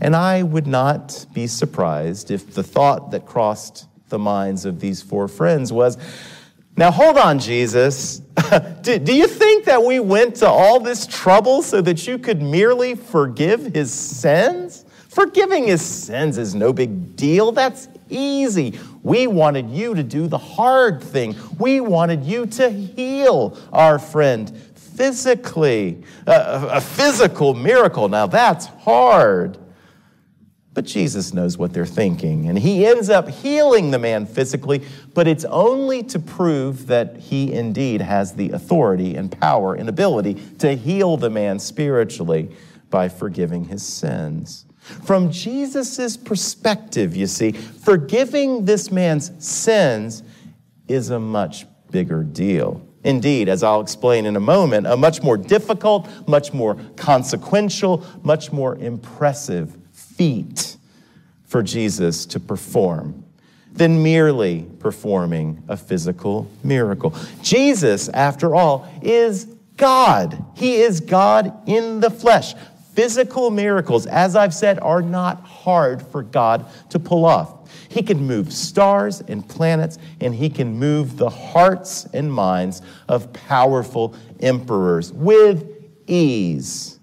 And 0.00 0.14
I 0.14 0.44
would 0.44 0.68
not 0.68 1.26
be 1.34 1.48
surprised 1.48 2.30
if 2.30 2.54
the 2.54 2.62
thought 2.62 3.10
that 3.10 3.26
crossed 3.26 3.88
the 4.08 4.20
minds 4.20 4.64
of 4.64 4.78
these 4.78 5.02
four 5.02 5.26
friends 5.26 5.72
was, 5.72 5.98
now, 6.76 6.92
hold 6.92 7.18
on, 7.18 7.40
Jesus. 7.40 8.18
do, 8.82 9.00
do, 9.00 9.12
you 9.12 9.26
think 9.26 9.64
that 9.64 9.82
we 9.82 9.98
went 9.98 10.36
to 10.36 10.46
all 10.46 10.78
this 10.78 11.08
trouble 11.08 11.62
so 11.62 11.80
that 11.80 12.06
you 12.06 12.18
could 12.18 12.40
merely 12.40 12.94
forgive 12.94 13.74
his 13.74 13.92
sins? 13.92 14.83
Forgiving 15.14 15.68
his 15.68 15.80
sins 15.80 16.38
is 16.38 16.56
no 16.56 16.72
big 16.72 17.14
deal. 17.14 17.52
That's 17.52 17.86
easy. 18.10 18.80
We 19.04 19.28
wanted 19.28 19.70
you 19.70 19.94
to 19.94 20.02
do 20.02 20.26
the 20.26 20.38
hard 20.38 21.00
thing. 21.00 21.36
We 21.56 21.80
wanted 21.80 22.24
you 22.24 22.46
to 22.46 22.68
heal 22.68 23.56
our 23.72 24.00
friend 24.00 24.52
physically. 24.74 26.02
Uh, 26.26 26.68
a 26.68 26.80
physical 26.80 27.54
miracle. 27.54 28.08
Now, 28.08 28.26
that's 28.26 28.66
hard. 28.66 29.56
But 30.72 30.84
Jesus 30.84 31.32
knows 31.32 31.56
what 31.56 31.72
they're 31.72 31.86
thinking, 31.86 32.48
and 32.48 32.58
he 32.58 32.84
ends 32.84 33.08
up 33.08 33.28
healing 33.28 33.92
the 33.92 34.00
man 34.00 34.26
physically, 34.26 34.82
but 35.14 35.28
it's 35.28 35.44
only 35.44 36.02
to 36.02 36.18
prove 36.18 36.88
that 36.88 37.16
he 37.18 37.52
indeed 37.52 38.00
has 38.00 38.34
the 38.34 38.50
authority 38.50 39.14
and 39.14 39.30
power 39.30 39.74
and 39.74 39.88
ability 39.88 40.34
to 40.58 40.74
heal 40.74 41.16
the 41.16 41.30
man 41.30 41.60
spiritually 41.60 42.50
by 42.90 43.08
forgiving 43.08 43.66
his 43.66 43.86
sins. 43.86 44.66
From 44.84 45.30
Jesus' 45.30 46.16
perspective, 46.16 47.16
you 47.16 47.26
see, 47.26 47.52
forgiving 47.52 48.64
this 48.64 48.90
man's 48.90 49.32
sins 49.44 50.22
is 50.88 51.10
a 51.10 51.18
much 51.18 51.66
bigger 51.90 52.22
deal. 52.22 52.86
Indeed, 53.02 53.48
as 53.48 53.62
I'll 53.62 53.80
explain 53.80 54.26
in 54.26 54.36
a 54.36 54.40
moment, 54.40 54.86
a 54.86 54.96
much 54.96 55.22
more 55.22 55.36
difficult, 55.36 56.08
much 56.26 56.52
more 56.52 56.76
consequential, 56.96 58.04
much 58.22 58.52
more 58.52 58.76
impressive 58.76 59.76
feat 59.92 60.76
for 61.44 61.62
Jesus 61.62 62.26
to 62.26 62.40
perform 62.40 63.24
than 63.72 64.02
merely 64.02 64.66
performing 64.78 65.62
a 65.68 65.76
physical 65.76 66.50
miracle. 66.62 67.14
Jesus, 67.42 68.08
after 68.08 68.54
all, 68.54 68.88
is 69.02 69.46
God. 69.76 70.44
He 70.54 70.76
is 70.76 71.00
God 71.00 71.52
in 71.68 72.00
the 72.00 72.10
flesh. 72.10 72.54
Physical 72.94 73.50
miracles, 73.50 74.06
as 74.06 74.36
I've 74.36 74.54
said, 74.54 74.78
are 74.80 75.02
not 75.02 75.42
hard 75.42 76.00
for 76.00 76.22
God 76.22 76.66
to 76.90 76.98
pull 76.98 77.24
off. 77.24 77.68
He 77.88 78.02
can 78.02 78.24
move 78.24 78.52
stars 78.52 79.20
and 79.20 79.46
planets, 79.48 79.98
and 80.20 80.34
he 80.34 80.48
can 80.48 80.78
move 80.78 81.16
the 81.16 81.28
hearts 81.28 82.06
and 82.12 82.32
minds 82.32 82.82
of 83.08 83.32
powerful 83.32 84.14
emperors 84.40 85.12
with 85.12 85.68
ease. 86.06 87.00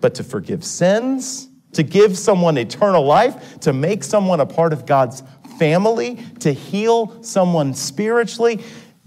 But 0.00 0.14
to 0.16 0.24
forgive 0.24 0.62
sins, 0.64 1.48
to 1.72 1.82
give 1.82 2.18
someone 2.18 2.58
eternal 2.58 3.04
life, 3.04 3.60
to 3.60 3.72
make 3.72 4.04
someone 4.04 4.40
a 4.40 4.46
part 4.46 4.72
of 4.72 4.84
God's 4.84 5.22
family, 5.58 6.16
to 6.40 6.52
heal 6.52 7.22
someone 7.22 7.72
spiritually. 7.74 8.62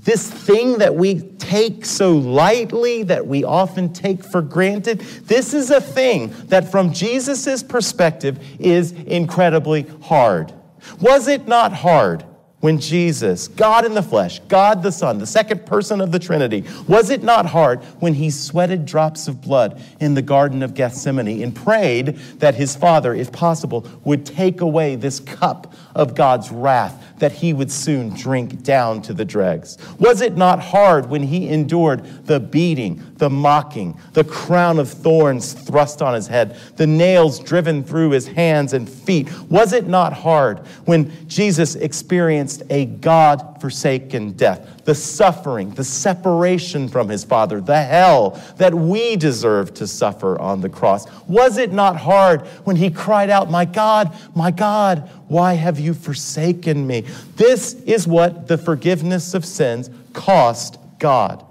This 0.09 0.27
thing 0.27 0.79
that 0.79 0.95
we 0.95 1.19
take 1.37 1.85
so 1.85 2.13
lightly, 2.13 3.03
that 3.03 3.27
we 3.27 3.43
often 3.43 3.93
take 3.93 4.23
for 4.23 4.41
granted, 4.41 5.01
this 5.01 5.53
is 5.53 5.69
a 5.69 5.79
thing 5.79 6.33
that, 6.45 6.71
from 6.71 6.91
Jesus' 6.91 7.61
perspective, 7.61 8.43
is 8.57 8.91
incredibly 8.91 9.83
hard. 10.01 10.51
Was 10.99 11.27
it 11.27 11.47
not 11.47 11.73
hard 11.73 12.25
when 12.59 12.79
Jesus, 12.79 13.47
God 13.47 13.85
in 13.85 13.93
the 13.93 14.03
flesh, 14.03 14.39
God 14.47 14.83
the 14.83 14.91
Son, 14.91 15.17
the 15.17 15.25
second 15.25 15.65
person 15.65 16.01
of 16.01 16.11
the 16.11 16.19
Trinity, 16.19 16.65
was 16.87 17.09
it 17.09 17.23
not 17.23 17.45
hard 17.45 17.81
when 17.99 18.13
he 18.13 18.29
sweated 18.29 18.85
drops 18.85 19.27
of 19.29 19.41
blood 19.41 19.81
in 20.01 20.13
the 20.13 20.21
Garden 20.21 20.61
of 20.61 20.73
Gethsemane 20.73 21.41
and 21.41 21.55
prayed 21.55 22.17
that 22.39 22.55
his 22.55 22.75
Father, 22.75 23.13
if 23.13 23.31
possible, 23.31 23.87
would 24.03 24.25
take 24.25 24.59
away 24.59 24.95
this 24.95 25.21
cup 25.21 25.73
of 25.95 26.15
God's 26.15 26.51
wrath 26.51 27.01
that 27.19 27.31
he 27.31 27.53
would 27.53 27.71
soon 27.71 28.09
drink 28.09 28.61
down 28.63 29.01
to 29.03 29.13
the 29.13 29.25
dregs? 29.25 29.77
Was 29.97 30.19
it 30.21 30.35
not 30.35 30.59
hard 30.59 31.09
when 31.09 31.23
he 31.23 31.47
endured 31.49 32.25
the 32.25 32.39
beating, 32.39 33.08
the 33.19 33.29
mocking, 33.29 33.99
the 34.13 34.23
crown 34.23 34.79
of 34.79 34.89
thorns 34.89 35.53
thrust 35.53 36.01
on 36.01 36.13
his 36.13 36.25
head, 36.25 36.57
the 36.77 36.87
nails 36.87 37.39
driven 37.39 37.83
through 37.83 38.11
his 38.11 38.27
hands 38.27 38.73
and 38.73 38.89
feet? 38.89 39.29
Was 39.49 39.73
it 39.73 39.87
not 39.87 40.13
hard 40.13 40.59
when 40.85 41.27
Jesus 41.27 41.75
experienced 41.75 42.63
a 42.69 42.85
God 42.85 43.61
forsaken 43.61 44.31
death, 44.31 44.85
the 44.85 44.95
suffering, 44.95 45.71
the 45.71 45.83
separation 45.83 46.87
from 46.87 47.09
his 47.09 47.25
Father, 47.25 47.59
the 47.59 47.83
hell 47.83 48.41
that 48.57 48.73
we 48.73 49.17
deserve 49.17 49.73
to 49.75 49.85
suffer 49.85 50.39
on 50.39 50.61
the 50.61 50.69
cross? 50.69 51.05
Was 51.27 51.57
it 51.57 51.73
not 51.73 51.97
hard 51.97 52.41
when 52.63 52.77
he 52.77 52.89
cried 52.89 53.29
out, 53.29 53.51
My 53.51 53.65
God, 53.65 54.17
my 54.33 54.49
God, 54.49 55.09
why 55.27 55.53
have 55.53 55.77
you 55.77 55.93
forsaken 55.93 56.87
me? 56.87 57.01
This 57.35 57.73
is 57.85 58.07
what 58.07 58.47
the 58.47 58.57
forgiveness 58.57 59.33
of 59.33 59.43
sins 59.43 59.89
cost 60.13 60.79
God. 60.99 61.45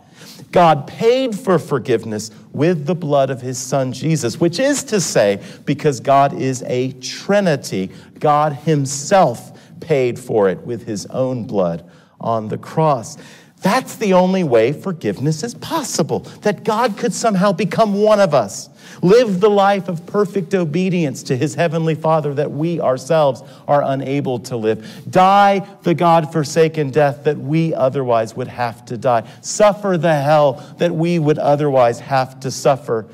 God 0.51 0.87
paid 0.87 1.39
for 1.39 1.59
forgiveness 1.59 2.31
with 2.53 2.87
the 2.87 2.95
blood 2.95 3.31
of 3.31 3.41
his 3.41 3.59
son 3.59 3.93
Jesus, 3.93 4.41
which 4.41 4.59
is 4.59 4.83
to 4.85 5.01
say, 5.01 5.43
because 5.65 6.01
God 6.01 6.33
is 6.33 6.63
a 6.67 6.93
Trinity, 6.93 7.91
God 8.19 8.53
himself 8.53 9.53
paid 9.81 10.19
for 10.19 10.49
it 10.49 10.61
with 10.63 10.87
his 10.87 11.07
own 11.07 11.45
blood 11.45 11.89
on 12.21 12.49
the 12.49 12.59
cross. 12.59 13.17
That's 13.63 13.97
the 13.97 14.13
only 14.13 14.45
way 14.45 14.73
forgiveness 14.73 15.43
is 15.43 15.55
possible, 15.55 16.21
that 16.43 16.65
God 16.65 16.97
could 16.97 17.13
somehow 17.13 17.53
become 17.53 17.95
one 17.95 18.21
of 18.21 18.33
us, 18.33 18.71
live 19.03 19.41
the 19.41 19.51
life 19.51 19.89
of 19.89 20.07
perfect 20.07 20.55
obedience 20.55 21.25
to 21.25 21.37
his 21.37 21.57
heavenly 21.57 21.97
Father 21.97 22.35
that 22.35 22.53
we 22.53 22.81
ourselves 22.81 23.43
are 23.67 23.83
unable 23.83 24.39
to 24.41 24.57
live, 24.57 25.11
die 25.11 25.67
the 25.83 25.95
God 25.95 26.33
forsaken 26.33 26.91
death 26.91 27.25
that 27.25 27.37
we 27.37 27.75
otherwise 27.75 28.37
would 28.37 28.49
have 28.49 28.85
to 28.87 28.97
die, 28.97 29.29
suffer 29.41 29.99
the 29.99 30.15
hell 30.15 30.65
that 30.79 30.95
we 30.95 31.19
would 31.19 31.39
otherwise 31.39 31.99
have 31.99 32.39
to 32.41 32.53
suffer. 32.53 33.07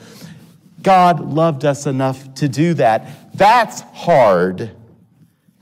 God 0.82 1.20
loved 1.20 1.64
us 1.64 1.86
enough 1.86 2.34
to 2.34 2.48
do 2.48 2.74
that. 2.74 3.32
That's 3.34 3.80
hard. 3.80 4.72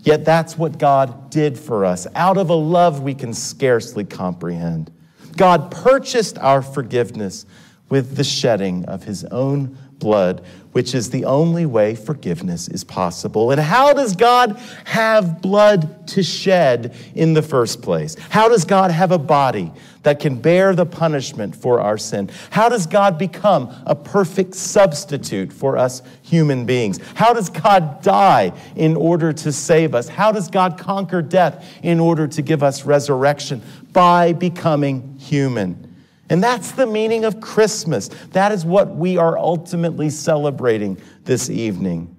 Yet 0.03 0.25
that's 0.25 0.59
what 0.59 0.79
God 0.79 1.31
did 1.31 1.59
for 1.59 1.85
us 1.85 2.07
out 2.15 2.37
of 2.37 2.51
a 2.51 2.55
love 2.55 3.03
we 3.03 3.15
can 3.15 3.33
scarcely 3.33 4.05
comprehend. 4.05 4.91
God 5.37 5.71
purchased 5.71 6.39
our 6.39 6.61
forgiveness 6.61 7.47
with 7.89 8.17
the 8.17 8.25
shedding 8.25 8.85
of 8.87 9.05
his 9.05 9.25
own 9.25 9.79
blood, 10.03 10.45
which 10.73 10.95
is 10.95 11.11
the 11.11 11.25
only 11.25 11.65
way 11.65 11.95
forgiveness 11.95 12.69
is 12.69 12.83
possible. 12.83 13.51
And 13.51 13.61
how 13.61 13.93
does 13.93 14.17
God 14.17 14.59
have 14.85 15.41
blood 15.41 16.09
to 16.09 16.23
shed 16.23 16.95
in 17.15 17.35
the 17.35 17.43
first 17.43 17.81
place? 17.81 18.17
How 18.31 18.49
does 18.49 18.65
God 18.65 18.91
have 18.91 19.13
a 19.13 19.19
body 19.19 19.71
that 20.03 20.19
can 20.19 20.41
bear 20.41 20.75
the 20.75 20.85
punishment 20.85 21.55
for 21.55 21.81
our 21.81 21.97
sin? 21.97 22.31
How 22.51 22.69
does 22.69 22.87
God 22.87 23.19
become 23.19 23.73
a 23.87 23.95
perfect 23.95 24.55
substitute 24.55 25.53
for 25.53 25.79
us 25.79 26.03
human 26.23 26.67
beings? 26.67 26.99
How 27.15 27.33
does 27.33 27.49
God 27.49 28.03
die 28.03 28.53
in 28.75 28.97
order 28.97 29.33
to 29.33 29.53
save 29.53 29.95
us? 29.95 30.09
How 30.09 30.33
does 30.33 30.49
God 30.49 30.79
conquer 30.79 31.23
death 31.23 31.65
in 31.83 32.01
order 32.01 32.27
to 32.27 32.43
give 32.43 32.63
us 32.63 32.85
resurrection? 32.85 33.63
By 33.93 34.33
becoming 34.33 35.19
human. 35.19 35.92
And 36.33 36.43
that's 36.43 36.73
the 36.73 36.87
meaning 36.87 37.27
of 37.27 37.43
Christmas. 37.43 38.09
That 38.31 38.53
is 38.53 38.65
what 38.65 38.97
we 38.97 39.19
are 39.19 39.37
ultimately 39.37 40.09
celebrating 40.09 40.97
this 41.25 41.51
evening. 41.51 42.17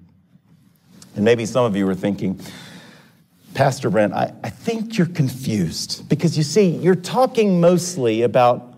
And 1.16 1.24
maybe 1.24 1.44
some 1.44 1.64
of 1.64 1.74
you 1.74 1.88
are 1.88 1.96
thinking, 1.96 2.40
Pastor 3.54 3.90
Brent, 3.90 4.12
I, 4.12 4.32
I 4.44 4.50
think 4.50 4.96
you're 4.96 5.08
confused 5.08 6.08
because 6.08 6.36
you 6.36 6.44
see, 6.44 6.76
you're 6.76 6.94
talking 6.94 7.60
mostly 7.60 8.22
about 8.22 8.74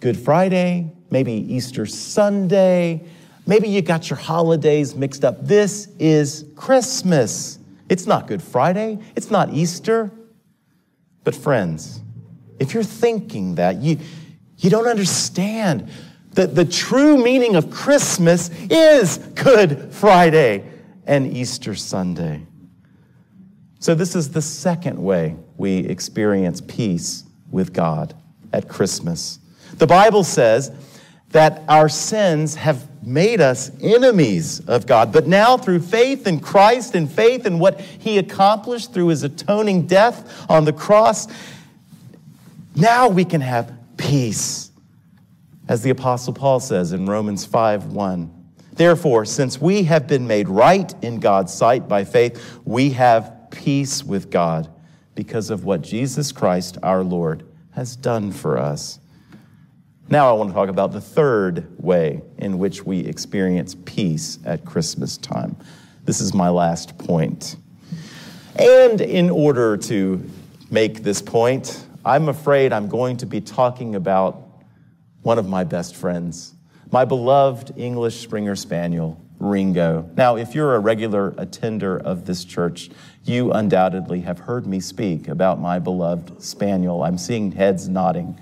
Good 0.00 0.16
Friday, 0.16 0.90
maybe 1.10 1.32
Easter 1.32 1.84
Sunday, 1.84 3.06
maybe 3.46 3.68
you 3.68 3.82
got 3.82 4.08
your 4.08 4.18
holidays 4.18 4.94
mixed 4.94 5.26
up. 5.26 5.46
This 5.46 5.88
is 5.98 6.46
Christmas. 6.56 7.58
It's 7.90 8.06
not 8.06 8.26
Good 8.26 8.42
Friday, 8.42 9.00
it's 9.16 9.30
not 9.30 9.50
Easter. 9.52 10.10
But, 11.24 11.34
friends, 11.34 12.00
if 12.58 12.74
you're 12.74 12.82
thinking 12.82 13.56
that, 13.56 13.76
you, 13.76 13.98
you 14.58 14.70
don't 14.70 14.86
understand 14.86 15.90
that 16.32 16.54
the 16.54 16.64
true 16.64 17.22
meaning 17.22 17.56
of 17.56 17.70
Christmas 17.70 18.50
is 18.70 19.18
Good 19.18 19.92
Friday 19.92 20.64
and 21.06 21.36
Easter 21.36 21.74
Sunday. 21.74 22.46
So, 23.78 23.94
this 23.94 24.16
is 24.16 24.30
the 24.30 24.42
second 24.42 25.02
way 25.02 25.36
we 25.58 25.78
experience 25.78 26.60
peace 26.62 27.24
with 27.50 27.72
God 27.72 28.14
at 28.52 28.68
Christmas. 28.68 29.38
The 29.76 29.86
Bible 29.86 30.24
says 30.24 30.72
that 31.30 31.62
our 31.68 31.88
sins 31.88 32.54
have 32.54 32.88
made 33.06 33.40
us 33.40 33.70
enemies 33.82 34.60
of 34.60 34.86
God, 34.86 35.12
but 35.12 35.26
now 35.26 35.56
through 35.56 35.80
faith 35.80 36.26
in 36.26 36.40
Christ 36.40 36.94
and 36.94 37.10
faith 37.10 37.44
in 37.44 37.58
what 37.58 37.80
He 37.80 38.18
accomplished 38.18 38.94
through 38.94 39.08
His 39.08 39.22
atoning 39.22 39.86
death 39.86 40.48
on 40.48 40.64
the 40.64 40.72
cross, 40.72 41.26
now 42.74 43.08
we 43.08 43.24
can 43.24 43.40
have 43.40 43.72
peace. 43.96 44.70
As 45.66 45.82
the 45.82 45.90
Apostle 45.90 46.34
Paul 46.34 46.60
says 46.60 46.92
in 46.92 47.06
Romans 47.06 47.44
5 47.44 47.86
1. 47.86 48.30
Therefore, 48.74 49.24
since 49.24 49.60
we 49.60 49.84
have 49.84 50.06
been 50.06 50.26
made 50.26 50.48
right 50.48 50.92
in 51.02 51.20
God's 51.20 51.54
sight 51.54 51.88
by 51.88 52.04
faith, 52.04 52.58
we 52.64 52.90
have 52.90 53.48
peace 53.50 54.02
with 54.02 54.30
God 54.30 54.68
because 55.14 55.50
of 55.50 55.64
what 55.64 55.80
Jesus 55.80 56.32
Christ 56.32 56.76
our 56.82 57.04
Lord 57.04 57.46
has 57.70 57.94
done 57.94 58.32
for 58.32 58.58
us. 58.58 58.98
Now, 60.08 60.28
I 60.28 60.32
want 60.32 60.50
to 60.50 60.54
talk 60.54 60.68
about 60.68 60.92
the 60.92 61.00
third 61.00 61.66
way 61.78 62.20
in 62.38 62.58
which 62.58 62.84
we 62.84 63.00
experience 63.00 63.76
peace 63.84 64.38
at 64.44 64.64
Christmas 64.64 65.16
time. 65.16 65.56
This 66.04 66.20
is 66.20 66.34
my 66.34 66.50
last 66.50 66.98
point. 66.98 67.56
And 68.56 69.00
in 69.00 69.30
order 69.30 69.76
to 69.78 70.22
make 70.70 71.02
this 71.02 71.22
point, 71.22 71.83
I'm 72.06 72.28
afraid 72.28 72.72
I'm 72.74 72.88
going 72.88 73.16
to 73.18 73.26
be 73.26 73.40
talking 73.40 73.94
about 73.94 74.46
one 75.22 75.38
of 75.38 75.48
my 75.48 75.64
best 75.64 75.96
friends, 75.96 76.52
my 76.90 77.06
beloved 77.06 77.72
English 77.78 78.20
Springer 78.20 78.56
Spaniel, 78.56 79.18
Ringo. 79.38 80.10
Now, 80.14 80.36
if 80.36 80.54
you're 80.54 80.74
a 80.74 80.80
regular 80.80 81.34
attender 81.38 81.96
of 81.96 82.26
this 82.26 82.44
church, 82.44 82.90
you 83.24 83.52
undoubtedly 83.52 84.20
have 84.20 84.38
heard 84.38 84.66
me 84.66 84.80
speak 84.80 85.28
about 85.28 85.58
my 85.58 85.78
beloved 85.78 86.42
Spaniel. 86.42 87.02
I'm 87.02 87.16
seeing 87.16 87.52
heads 87.52 87.88
nodding. 87.88 88.38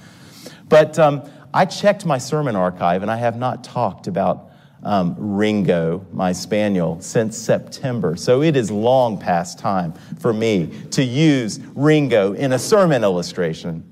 But 0.68 0.98
um, 0.98 1.22
I 1.54 1.64
checked 1.64 2.04
my 2.04 2.18
sermon 2.18 2.56
archive 2.56 3.02
and 3.02 3.10
I 3.12 3.16
have 3.16 3.36
not 3.36 3.62
talked 3.62 4.08
about 4.08 4.50
um, 4.82 5.14
Ringo, 5.18 6.04
my 6.12 6.32
spaniel, 6.32 7.00
since 7.00 7.36
September. 7.38 8.16
So 8.16 8.42
it 8.42 8.56
is 8.56 8.70
long 8.70 9.18
past 9.18 9.58
time 9.58 9.92
for 10.18 10.32
me 10.32 10.70
to 10.90 11.04
use 11.04 11.60
Ringo 11.74 12.32
in 12.32 12.52
a 12.52 12.58
sermon 12.58 13.04
illustration. 13.04 13.90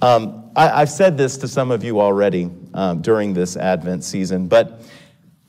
Um, 0.00 0.50
I, 0.54 0.80
have 0.80 0.90
said 0.90 1.18
this 1.18 1.36
to 1.38 1.48
some 1.48 1.70
of 1.70 1.82
you 1.82 2.00
already 2.00 2.50
um, 2.74 3.02
during 3.02 3.34
this 3.34 3.56
Advent 3.56 4.04
season, 4.04 4.46
but 4.46 4.82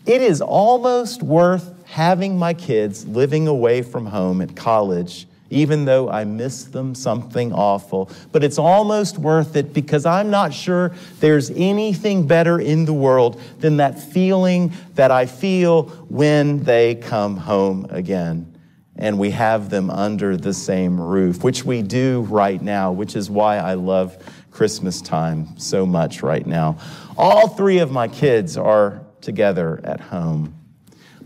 it 0.05 0.21
is 0.21 0.41
almost 0.41 1.21
worth 1.21 1.73
having 1.85 2.37
my 2.37 2.53
kids 2.53 3.05
living 3.05 3.47
away 3.47 3.81
from 3.83 4.07
home 4.07 4.41
at 4.41 4.55
college 4.55 5.27
even 5.49 5.85
though 5.85 6.09
I 6.09 6.23
miss 6.25 6.65
them 6.65 6.93
something 6.95 7.53
awful. 7.53 8.09
But 8.31 8.43
it's 8.43 8.57
almost 8.57 9.17
worth 9.17 9.55
it 9.55 9.73
because 9.73 10.05
I'm 10.05 10.29
not 10.29 10.53
sure 10.53 10.93
there's 11.19 11.49
anything 11.51 12.27
better 12.27 12.59
in 12.59 12.85
the 12.85 12.93
world 12.93 13.41
than 13.59 13.77
that 13.77 13.99
feeling 13.99 14.73
that 14.95 15.11
I 15.11 15.25
feel 15.25 15.83
when 16.09 16.63
they 16.63 16.95
come 16.95 17.37
home 17.37 17.87
again. 17.89 18.55
And 18.95 19.17
we 19.17 19.31
have 19.31 19.69
them 19.69 19.89
under 19.89 20.35
the 20.35 20.53
same 20.53 20.99
roof, 20.99 21.43
which 21.43 21.63
we 21.63 21.81
do 21.81 22.21
right 22.29 22.61
now, 22.61 22.91
which 22.91 23.15
is 23.15 23.29
why 23.29 23.57
I 23.57 23.75
love 23.75 24.17
Christmas 24.51 25.01
time 25.01 25.57
so 25.57 25.85
much 25.85 26.21
right 26.21 26.45
now. 26.45 26.77
All 27.17 27.47
three 27.47 27.79
of 27.79 27.91
my 27.91 28.09
kids 28.09 28.57
are 28.57 29.01
together 29.21 29.79
at 29.85 30.01
home. 30.01 30.53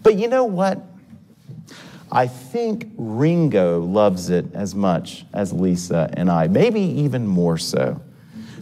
But 0.03 0.15
you 0.15 0.27
know 0.27 0.43
what? 0.43 0.85
I 2.13 2.27
think 2.27 2.91
Ringo 2.95 3.81
loves 3.81 4.29
it 4.29 4.45
as 4.53 4.75
much 4.75 5.25
as 5.33 5.51
Lisa 5.51 6.11
and 6.13 6.29
I, 6.29 6.47
maybe 6.47 6.79
even 6.79 7.25
more 7.25 7.57
so. 7.57 7.99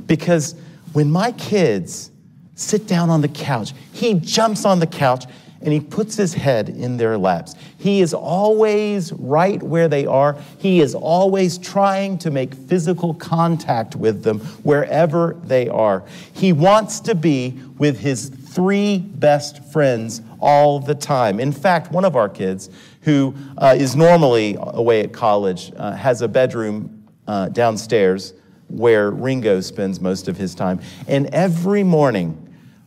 Because 0.05 0.55
when 0.93 1.11
my 1.11 1.33
kids 1.33 2.11
sit 2.55 2.87
down 2.87 3.09
on 3.09 3.19
the 3.19 3.27
couch, 3.27 3.73
he 3.91 4.13
jumps 4.13 4.63
on 4.63 4.79
the 4.79 4.87
couch 4.87 5.25
and 5.61 5.73
he 5.73 5.81
puts 5.81 6.15
his 6.15 6.33
head 6.33 6.69
in 6.69 6.95
their 6.95 7.17
laps. 7.17 7.55
He 7.77 8.01
is 8.01 8.13
always 8.13 9.11
right 9.13 9.61
where 9.61 9.87
they 9.87 10.05
are. 10.05 10.37
He 10.57 10.79
is 10.79 10.95
always 10.95 11.57
trying 11.57 12.17
to 12.19 12.31
make 12.31 12.53
physical 12.53 13.13
contact 13.13 13.95
with 13.95 14.23
them 14.23 14.39
wherever 14.63 15.37
they 15.43 15.67
are. 15.67 16.03
He 16.33 16.53
wants 16.53 17.01
to 17.01 17.15
be 17.15 17.59
with 17.77 17.99
his 17.99 18.29
three 18.51 18.99
best 18.99 19.63
friends 19.71 20.21
all 20.39 20.79
the 20.79 20.95
time. 20.95 21.39
In 21.39 21.51
fact, 21.51 21.91
one 21.91 22.03
of 22.03 22.15
our 22.15 22.27
kids, 22.27 22.69
who 23.01 23.33
uh, 23.57 23.75
is 23.77 23.95
normally 23.95 24.57
away 24.59 25.01
at 25.01 25.13
college, 25.13 25.71
uh, 25.77 25.93
has 25.93 26.21
a 26.21 26.27
bedroom 26.27 27.07
uh, 27.27 27.47
downstairs 27.49 28.33
where 28.67 29.11
Ringo 29.11 29.61
spends 29.61 30.01
most 30.01 30.27
of 30.27 30.37
his 30.37 30.53
time. 30.53 30.81
And 31.07 31.27
every 31.27 31.83
morning, 31.83 32.37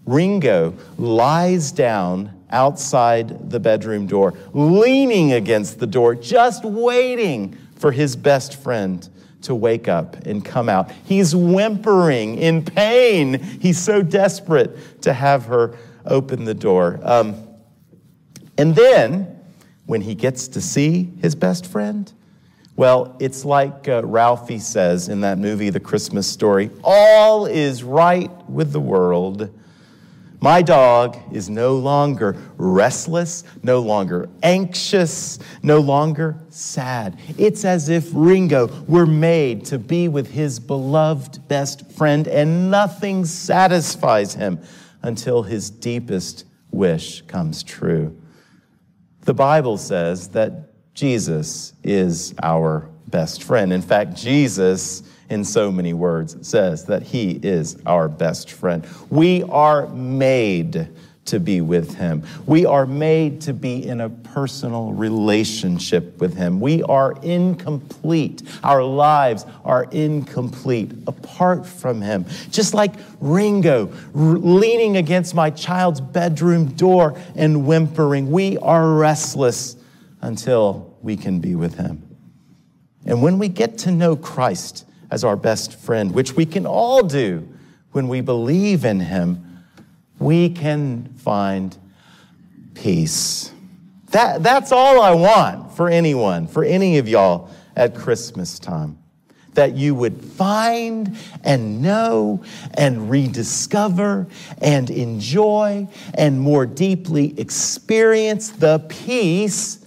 Ringo 0.06 0.74
lies 0.98 1.72
down 1.72 2.30
outside 2.50 3.50
the 3.50 3.58
bedroom 3.58 4.06
door, 4.06 4.34
leaning 4.52 5.32
against 5.32 5.78
the 5.78 5.86
door, 5.86 6.14
just 6.14 6.64
waiting 6.64 7.56
for 7.76 7.90
his 7.90 8.16
best 8.16 8.62
friend 8.62 9.08
to 9.44 9.54
wake 9.54 9.88
up 9.88 10.16
and 10.26 10.44
come 10.44 10.68
out. 10.68 10.90
He's 11.04 11.34
whimpering 11.34 12.36
in 12.36 12.64
pain. 12.64 13.40
He's 13.40 13.78
so 13.78 14.02
desperate 14.02 15.02
to 15.02 15.12
have 15.12 15.46
her 15.46 15.76
open 16.04 16.44
the 16.44 16.54
door. 16.54 17.00
Um, 17.02 17.48
and 18.58 18.74
then 18.74 19.34
when 19.86 20.00
he 20.00 20.14
gets 20.14 20.48
to 20.48 20.60
see 20.60 21.10
his 21.20 21.34
best 21.34 21.66
friend? 21.66 22.12
Well, 22.76 23.16
it's 23.20 23.44
like 23.44 23.88
uh, 23.88 24.04
Ralphie 24.04 24.58
says 24.58 25.08
in 25.08 25.20
that 25.20 25.38
movie, 25.38 25.70
The 25.70 25.80
Christmas 25.80 26.26
Story 26.26 26.70
all 26.82 27.46
is 27.46 27.82
right 27.82 28.30
with 28.48 28.72
the 28.72 28.80
world. 28.80 29.50
My 30.44 30.60
dog 30.60 31.16
is 31.32 31.48
no 31.48 31.78
longer 31.78 32.36
restless, 32.58 33.44
no 33.62 33.80
longer 33.80 34.28
anxious, 34.42 35.38
no 35.62 35.80
longer 35.80 36.36
sad. 36.50 37.18
It's 37.38 37.64
as 37.64 37.88
if 37.88 38.10
Ringo 38.12 38.66
were 38.86 39.06
made 39.06 39.64
to 39.64 39.78
be 39.78 40.06
with 40.08 40.30
his 40.30 40.60
beloved 40.60 41.48
best 41.48 41.90
friend, 41.92 42.28
and 42.28 42.70
nothing 42.70 43.24
satisfies 43.24 44.34
him 44.34 44.60
until 45.00 45.44
his 45.44 45.70
deepest 45.70 46.44
wish 46.70 47.22
comes 47.22 47.62
true. 47.62 48.14
The 49.22 49.32
Bible 49.32 49.78
says 49.78 50.28
that 50.28 50.92
Jesus 50.92 51.72
is 51.82 52.34
our 52.42 52.90
best 53.08 53.44
friend. 53.44 53.72
In 53.72 53.80
fact, 53.80 54.14
Jesus, 54.14 55.04
in 55.30 55.44
so 55.44 55.72
many 55.72 55.92
words, 55.92 56.36
says 56.46 56.84
that 56.86 57.02
he 57.02 57.32
is 57.42 57.78
our 57.86 58.08
best 58.08 58.50
friend. 58.50 58.86
We 59.10 59.42
are 59.44 59.88
made 59.88 60.88
to 61.26 61.40
be 61.40 61.60
with 61.60 61.94
Him. 61.94 62.22
We 62.46 62.66
are 62.66 62.86
made 62.86 63.40
to 63.42 63.52
be 63.52 63.86
in 63.86 64.00
a 64.00 64.08
personal 64.08 64.92
relationship 64.92 66.18
with 66.20 66.36
Him. 66.36 66.60
We 66.60 66.82
are 66.82 67.14
incomplete. 67.22 68.42
Our 68.62 68.84
lives 68.84 69.46
are 69.64 69.84
incomplete 69.84 70.92
apart 71.06 71.66
from 71.66 72.02
Him. 72.02 72.26
Just 72.50 72.74
like 72.74 72.94
Ringo 73.20 73.88
r- 74.14 74.22
leaning 74.22 74.96
against 74.96 75.34
my 75.34 75.50
child's 75.50 76.00
bedroom 76.00 76.66
door 76.72 77.18
and 77.34 77.66
whimpering, 77.66 78.30
we 78.30 78.58
are 78.58 78.94
restless 78.94 79.76
until 80.20 80.96
we 81.02 81.16
can 81.16 81.40
be 81.40 81.54
with 81.54 81.76
Him. 81.76 82.02
And 83.06 83.22
when 83.22 83.38
we 83.38 83.48
get 83.48 83.78
to 83.78 83.90
know 83.90 84.16
Christ 84.16 84.86
as 85.14 85.22
our 85.22 85.36
best 85.36 85.78
friend, 85.78 86.12
which 86.12 86.32
we 86.32 86.44
can 86.44 86.66
all 86.66 87.00
do 87.00 87.48
when 87.92 88.08
we 88.08 88.20
believe 88.20 88.84
in 88.84 88.98
Him, 88.98 89.62
we 90.18 90.50
can 90.50 91.04
find 91.18 91.78
peace. 92.74 93.52
That, 94.10 94.42
that's 94.42 94.72
all 94.72 95.00
I 95.00 95.14
want 95.14 95.70
for 95.76 95.88
anyone, 95.88 96.48
for 96.48 96.64
any 96.64 96.98
of 96.98 97.06
y'all 97.06 97.48
at 97.76 97.94
Christmas 97.94 98.58
time. 98.58 98.98
That 99.52 99.76
you 99.76 99.94
would 99.94 100.20
find 100.20 101.16
and 101.44 101.80
know 101.80 102.42
and 102.76 103.08
rediscover 103.08 104.26
and 104.60 104.90
enjoy 104.90 105.86
and 106.14 106.40
more 106.40 106.66
deeply 106.66 107.38
experience 107.38 108.50
the 108.50 108.80
peace 108.80 109.78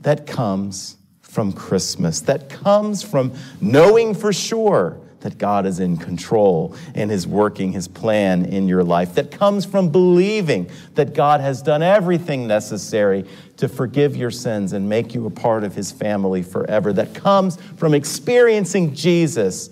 that 0.00 0.26
comes 0.26 0.96
from 1.30 1.52
Christmas, 1.52 2.20
that 2.22 2.50
comes 2.50 3.02
from 3.02 3.32
knowing 3.60 4.14
for 4.14 4.32
sure 4.32 5.00
that 5.20 5.38
God 5.38 5.64
is 5.64 5.78
in 5.78 5.96
control 5.96 6.74
and 6.94 7.12
is 7.12 7.26
working 7.26 7.72
his 7.72 7.86
plan 7.86 8.44
in 8.46 8.66
your 8.66 8.82
life, 8.82 9.14
that 9.14 9.30
comes 9.30 9.64
from 9.64 9.90
believing 9.90 10.68
that 10.94 11.14
God 11.14 11.40
has 11.40 11.62
done 11.62 11.82
everything 11.82 12.48
necessary 12.48 13.24
to 13.58 13.68
forgive 13.68 14.16
your 14.16 14.30
sins 14.30 14.72
and 14.72 14.88
make 14.88 15.14
you 15.14 15.26
a 15.26 15.30
part 15.30 15.62
of 15.62 15.74
his 15.74 15.92
family 15.92 16.42
forever, 16.42 16.92
that 16.94 17.14
comes 17.14 17.58
from 17.76 17.94
experiencing 17.94 18.94
Jesus 18.94 19.70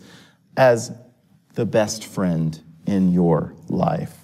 as 0.57 0.92
the 1.55 1.66
best 1.66 2.05
friend 2.05 2.62
in 2.87 3.12
your 3.12 3.55
life. 3.68 4.14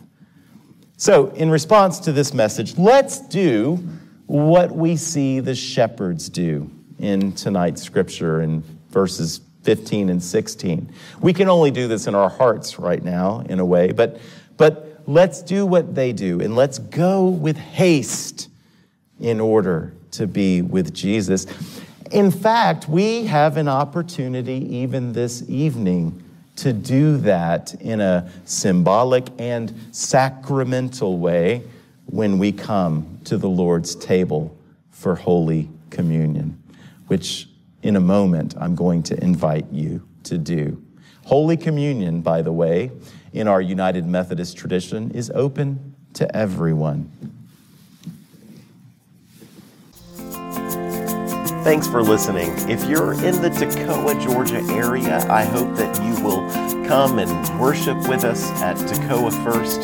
So, 0.96 1.30
in 1.30 1.50
response 1.50 1.98
to 2.00 2.12
this 2.12 2.32
message, 2.32 2.78
let's 2.78 3.20
do 3.20 3.76
what 4.26 4.70
we 4.70 4.96
see 4.96 5.40
the 5.40 5.54
shepherds 5.54 6.28
do 6.28 6.70
in 6.98 7.32
tonight's 7.32 7.82
scripture 7.82 8.42
in 8.42 8.62
verses 8.90 9.40
15 9.62 10.10
and 10.10 10.22
16. 10.22 10.92
We 11.20 11.32
can 11.32 11.48
only 11.48 11.70
do 11.70 11.88
this 11.88 12.06
in 12.06 12.14
our 12.14 12.28
hearts 12.28 12.78
right 12.78 13.02
now, 13.02 13.40
in 13.48 13.58
a 13.58 13.64
way, 13.64 13.92
but, 13.92 14.20
but 14.56 15.00
let's 15.06 15.42
do 15.42 15.66
what 15.66 15.94
they 15.94 16.12
do 16.12 16.40
and 16.40 16.54
let's 16.54 16.78
go 16.78 17.28
with 17.28 17.56
haste 17.56 18.48
in 19.20 19.40
order 19.40 19.92
to 20.12 20.26
be 20.26 20.62
with 20.62 20.94
Jesus. 20.94 21.46
In 22.12 22.30
fact, 22.30 22.88
we 22.88 23.24
have 23.24 23.56
an 23.56 23.68
opportunity 23.68 24.76
even 24.76 25.12
this 25.12 25.42
evening 25.48 26.22
to 26.56 26.72
do 26.72 27.16
that 27.18 27.74
in 27.80 28.00
a 28.00 28.30
symbolic 28.44 29.26
and 29.38 29.74
sacramental 29.90 31.18
way 31.18 31.62
when 32.06 32.38
we 32.38 32.52
come 32.52 33.18
to 33.24 33.36
the 33.36 33.48
Lord's 33.48 33.94
table 33.94 34.56
for 34.90 35.14
Holy 35.14 35.68
Communion, 35.90 36.62
which 37.06 37.48
in 37.82 37.96
a 37.96 38.00
moment 38.00 38.54
I'm 38.58 38.74
going 38.74 39.02
to 39.04 39.22
invite 39.22 39.66
you 39.70 40.06
to 40.24 40.38
do. 40.38 40.82
Holy 41.24 41.56
Communion, 41.56 42.20
by 42.20 42.42
the 42.42 42.52
way, 42.52 42.90
in 43.32 43.48
our 43.48 43.60
United 43.60 44.06
Methodist 44.06 44.56
tradition, 44.56 45.10
is 45.12 45.30
open 45.34 45.94
to 46.14 46.36
everyone. 46.36 47.10
Thanks 51.64 51.88
for 51.88 52.02
listening. 52.02 52.50
If 52.68 52.84
you're 52.84 53.14
in 53.14 53.40
the 53.40 53.48
Toccoa, 53.48 54.20
Georgia 54.22 54.60
area, 54.74 55.18
I 55.30 55.44
hope 55.44 55.74
that 55.76 55.96
you 56.04 56.22
will 56.22 56.46
come 56.86 57.18
and 57.18 57.60
worship 57.60 57.96
with 58.06 58.22
us 58.22 58.50
at 58.60 58.76
Toccoa 58.76 59.32
First. 59.42 59.80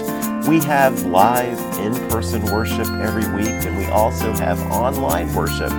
We 0.47 0.61
have 0.61 1.07
live 1.07 1.59
in 1.79 1.95
person 2.11 2.45
worship 2.53 2.87
every 2.87 3.27
week, 3.35 3.49
and 3.49 3.79
we 3.79 3.87
also 3.87 4.31
have 4.33 4.61
online 4.71 5.35
worship 5.35 5.73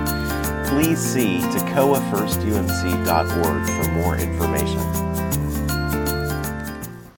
please 0.72 0.98
see 0.98 1.38
toccoafirst.umc.org 1.38 3.66
for 3.66 3.90
more 3.92 4.16
information. 4.16 5.11